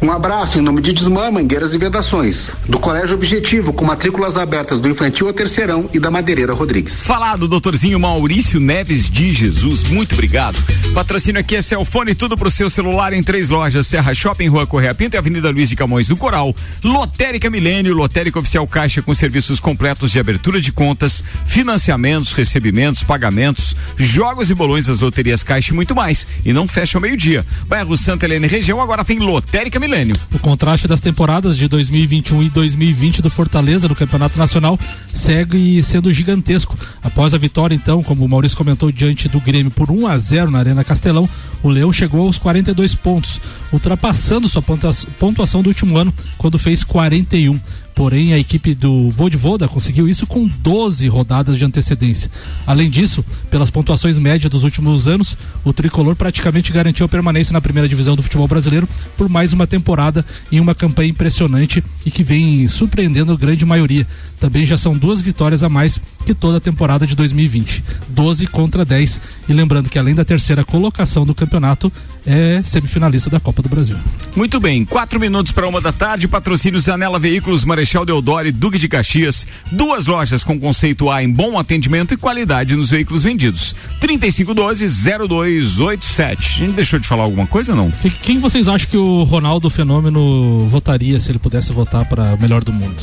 [0.00, 4.80] Um abraço em nome de Desmã, Mangueiras e Vedações, do Colégio Objetivo, com matrículas abertas
[4.80, 7.04] do Infantil ao Terceirão e da Madeireira Rodrigues.
[7.04, 10.56] Falado, doutorzinho Maurício Neves de Jesus, muito obrigado.
[10.94, 14.94] Patrocínio aqui é Celfone, tudo pro seu celular em três lojas: Serra Shopping, Rua Correia
[14.94, 16.54] Pinto e Avenida Luiz de Camões do Coral.
[16.82, 23.76] Lotérica Milênio, Lotérica Oficial Caixa com serviços completos de abertura de contas, financiamentos, recebimentos, pagamentos,
[23.96, 26.26] jogos e bolões das loterias Caixa e muito mais.
[26.44, 27.46] E não fecha ao meio-dia.
[27.66, 30.16] Bairro Santa Helena região agora tem Lotérica Milênio.
[30.32, 34.78] O contraste das temporadas de 2021 e 2020 do Fortaleza no Campeonato Nacional
[35.12, 36.78] segue sendo gigantesco.
[37.02, 40.50] Após a vitória, então, como o Maurício comentou, diante do Grêmio por 1 a 0
[40.50, 41.28] na Arena Castelão,
[41.62, 43.40] o Leão chegou aos 42 pontos,
[43.72, 47.58] ultrapassando sua pontua- pontuação do último ano, quando fez 41.
[47.98, 52.30] Porém, a equipe do Vodivoda conseguiu isso com 12 rodadas de antecedência.
[52.64, 57.60] Além disso, pelas pontuações médias dos últimos anos, o tricolor praticamente garantiu a permanência na
[57.60, 62.22] primeira divisão do futebol brasileiro por mais uma temporada em uma campanha impressionante e que
[62.22, 64.06] vem surpreendendo a grande maioria.
[64.38, 68.84] Também já são duas vitórias a mais que toda a temporada de 2020, 12 contra
[68.84, 69.20] 10.
[69.48, 71.92] E lembrando que além da terceira colocação do campeonato,
[72.24, 73.96] é semifinalista da Copa do Brasil.
[74.36, 78.78] Muito bem, quatro minutos para uma da tarde, patrocínio Zanela Veículos, Marechal Deodoro e Duque
[78.78, 79.46] de Caxias.
[79.72, 83.74] Duas lojas com conceito A em bom atendimento e qualidade nos veículos vendidos.
[84.00, 86.38] 3512-0287.
[86.38, 87.90] A gente deixou de falar alguma coisa não?
[87.90, 92.62] Que- Quem vocês acham que o Ronaldo Fenômeno votaria se ele pudesse votar para melhor
[92.64, 93.02] do mundo?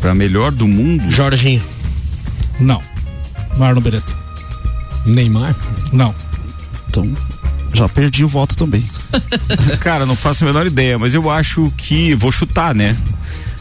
[0.00, 1.10] Para melhor do mundo?
[1.10, 1.62] Jorginho.
[2.60, 2.80] Não.
[3.56, 4.14] Marlon Beretta.
[5.06, 5.54] Neymar?
[5.92, 6.14] Não.
[6.88, 7.12] Então,
[7.72, 8.84] já perdi o voto também.
[9.80, 12.14] Cara, não faço a menor ideia, mas eu acho que.
[12.14, 12.96] Vou chutar, né?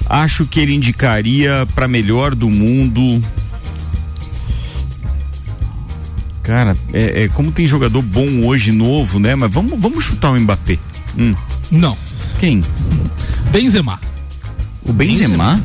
[0.08, 3.22] Acho que ele indicaria para melhor do mundo.
[6.44, 9.34] Cara, é, é, como tem jogador bom hoje novo, né?
[9.34, 10.78] Mas vamos, vamos chutar o Mbappé.
[11.18, 11.34] Hum.
[11.72, 11.98] Não.
[12.40, 12.64] Quem?
[13.52, 14.00] Benzema.
[14.88, 15.60] O Benzema?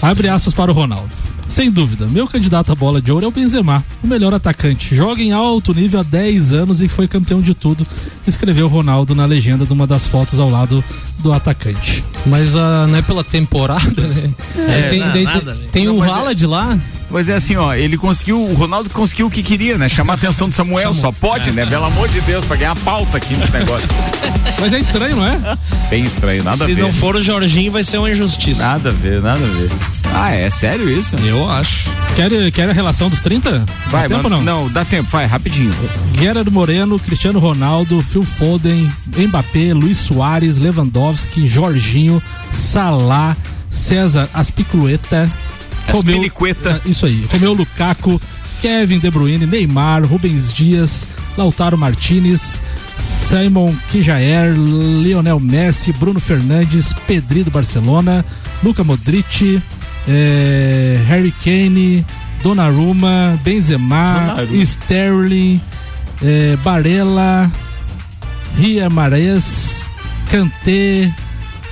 [0.00, 1.19] Abre aspas para o Ronaldo.
[1.50, 4.94] Sem dúvida, meu candidato à bola de ouro é o Benzema, o melhor atacante.
[4.94, 7.84] Joga em alto nível há 10 anos e foi campeão de tudo.
[8.26, 10.82] Escreveu Ronaldo na legenda de uma das fotos ao lado
[11.18, 12.04] do atacante.
[12.24, 14.30] Mas ah, não é pela temporada, né?
[14.56, 16.78] É, tem não, daí- nada, tem Não, o é- Haaland lá.
[17.10, 19.88] Mas é assim, ó, ele conseguiu, o Ronaldo conseguiu o que queria, né?
[19.88, 21.66] Chamar a atenção do Samuel, só pode, né?
[21.66, 23.88] Pelo amor de Deus, pra ganhar pauta aqui nesse negócio.
[24.60, 25.58] Mas é estranho, não é?
[25.88, 26.82] Bem estranho, nada Se a ver.
[26.82, 28.62] não for o Jorginho, vai ser uma injustiça.
[28.62, 29.70] Nada a ver, nada a ver.
[30.14, 31.16] Ah, é sério isso?
[31.16, 31.88] Eu acho.
[32.14, 33.64] Quer, quer a relação dos 30?
[33.86, 34.62] Vai, dá tempo mano, ou não?
[34.64, 35.72] não, dá tempo, vai, rapidinho.
[36.18, 43.36] Gerard Moreno, Cristiano Ronaldo, Phil Foden, Mbappé, Luiz Soares, Lewandowski, Jorginho, Salah,
[43.70, 45.30] César Aspiclueta,
[45.98, 46.80] Aspilicueta.
[46.84, 48.20] Ah, Isso aí, Romeu Lukaku,
[48.60, 52.60] Kevin De Bruyne, Neymar, Rubens Dias, Lautaro Martinez,
[52.98, 58.24] Simon Kijaer, Lionel Messi, Bruno Fernandes, Pedri do Barcelona,
[58.62, 59.60] Luca Modric,
[60.08, 62.04] eh, Harry Kane,
[62.42, 64.66] Donnarumma, Benzema, Donnarumma.
[64.66, 65.60] Sterling,
[66.22, 67.50] eh, Barella,
[68.58, 69.84] Ria Mares,
[70.30, 71.10] Kanté,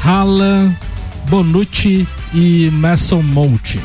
[0.04, 0.74] Haaland,
[1.28, 3.78] Bonucci e Mason Mount.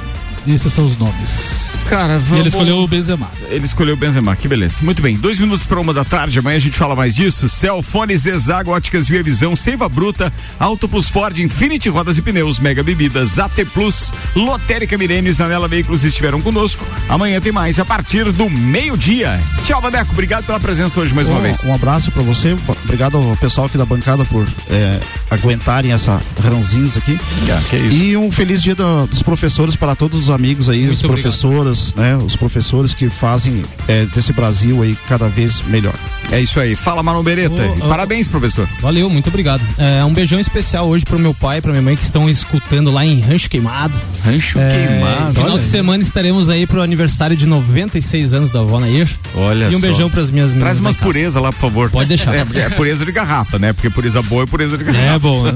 [0.46, 1.63] Esses são os nomes.
[1.90, 2.40] Cara, E vamos...
[2.40, 3.30] ele escolheu o Benzema.
[3.50, 4.78] Ele escolheu o Benzema, que beleza.
[4.82, 7.48] Muito bem, dois minutos para uma da tarde, amanhã a gente fala mais disso.
[7.48, 12.82] Celfone, Zezago, Óticas Via Visão, Seiva Bruta, Auto Plus Ford, Infinity Rodas e Pneus, Mega
[12.84, 16.84] Bebidas, AT Plus, Lotérica Milênio e Zanela Veículos estiveram conosco.
[17.10, 19.40] Amanhã tem mais a partir do meio-dia.
[19.66, 21.64] Tchau, Vadeco, obrigado pela presença hoje mais uma um, vez.
[21.66, 22.56] Um abraço pra você,
[22.86, 25.00] obrigado ao pessoal aqui da bancada por é,
[25.30, 27.20] aguentarem essa ranzinza aqui.
[27.50, 27.96] Ah, que isso.
[27.96, 31.32] E um feliz dia do- dos professores para todos os amigos aí, Muito obrigado.
[31.64, 32.16] Professoras, né?
[32.18, 35.94] Os professores que fazem é, desse Brasil aí cada vez melhor.
[36.32, 36.76] É isso aí.
[36.76, 37.56] Fala, Marlon Beretta.
[37.78, 38.68] E ô, Parabéns, professor.
[38.82, 39.62] Valeu, muito obrigado.
[39.78, 42.92] É, um beijão especial hoje pro meu pai e pra minha mãe que estão escutando
[42.92, 43.94] lá em Rancho Queimado.
[44.26, 45.34] Rancho É, Queimado.
[45.34, 45.72] Final olha de aí.
[45.72, 49.08] semana estaremos aí pro aniversário de 96 anos da avó Nair.
[49.36, 49.88] Olha E um só.
[49.88, 50.64] beijão pras minhas meninas.
[50.66, 51.90] Traz umas pureza lá, por favor.
[51.92, 52.34] Pode deixar.
[52.34, 53.74] É, é pureza de garrafa, né?
[53.74, 55.06] Porque pureza boa é pureza de garrafa.
[55.16, 55.54] É bom, né?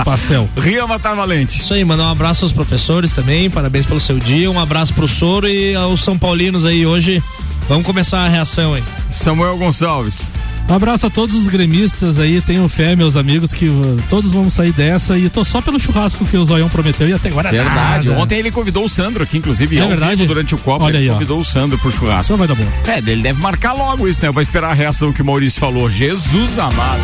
[0.00, 0.48] Um pastel.
[0.56, 1.60] Ria Matar Valente.
[1.60, 5.06] Isso aí, mandar um abraço aos professores também, parabéns pelo seu dia, um abraço pro
[5.44, 7.22] E aos São Paulinos aí hoje.
[7.68, 8.82] Vamos começar a reação aí.
[9.10, 10.32] Samuel Gonçalves.
[10.68, 14.52] Um abraço a todos os gremistas aí, tenham fé, meus amigos, que uh, todos vamos
[14.54, 18.08] sair dessa e tô só pelo churrasco que o Zoião prometeu e até agora Verdade.
[18.08, 18.20] nada.
[18.20, 20.16] Ontem ele convidou o Sandro aqui, inclusive, É ao verdade?
[20.16, 20.84] vivo durante o Copa.
[20.84, 21.14] Olha ele aí, ó.
[21.14, 22.24] convidou o Sandro pro churrasco.
[22.32, 22.66] Só vai dar bom.
[22.88, 24.28] É, ele deve marcar logo isso, né?
[24.28, 25.88] Eu vou esperar a reação que o Maurício falou.
[25.88, 27.00] Jesus amado.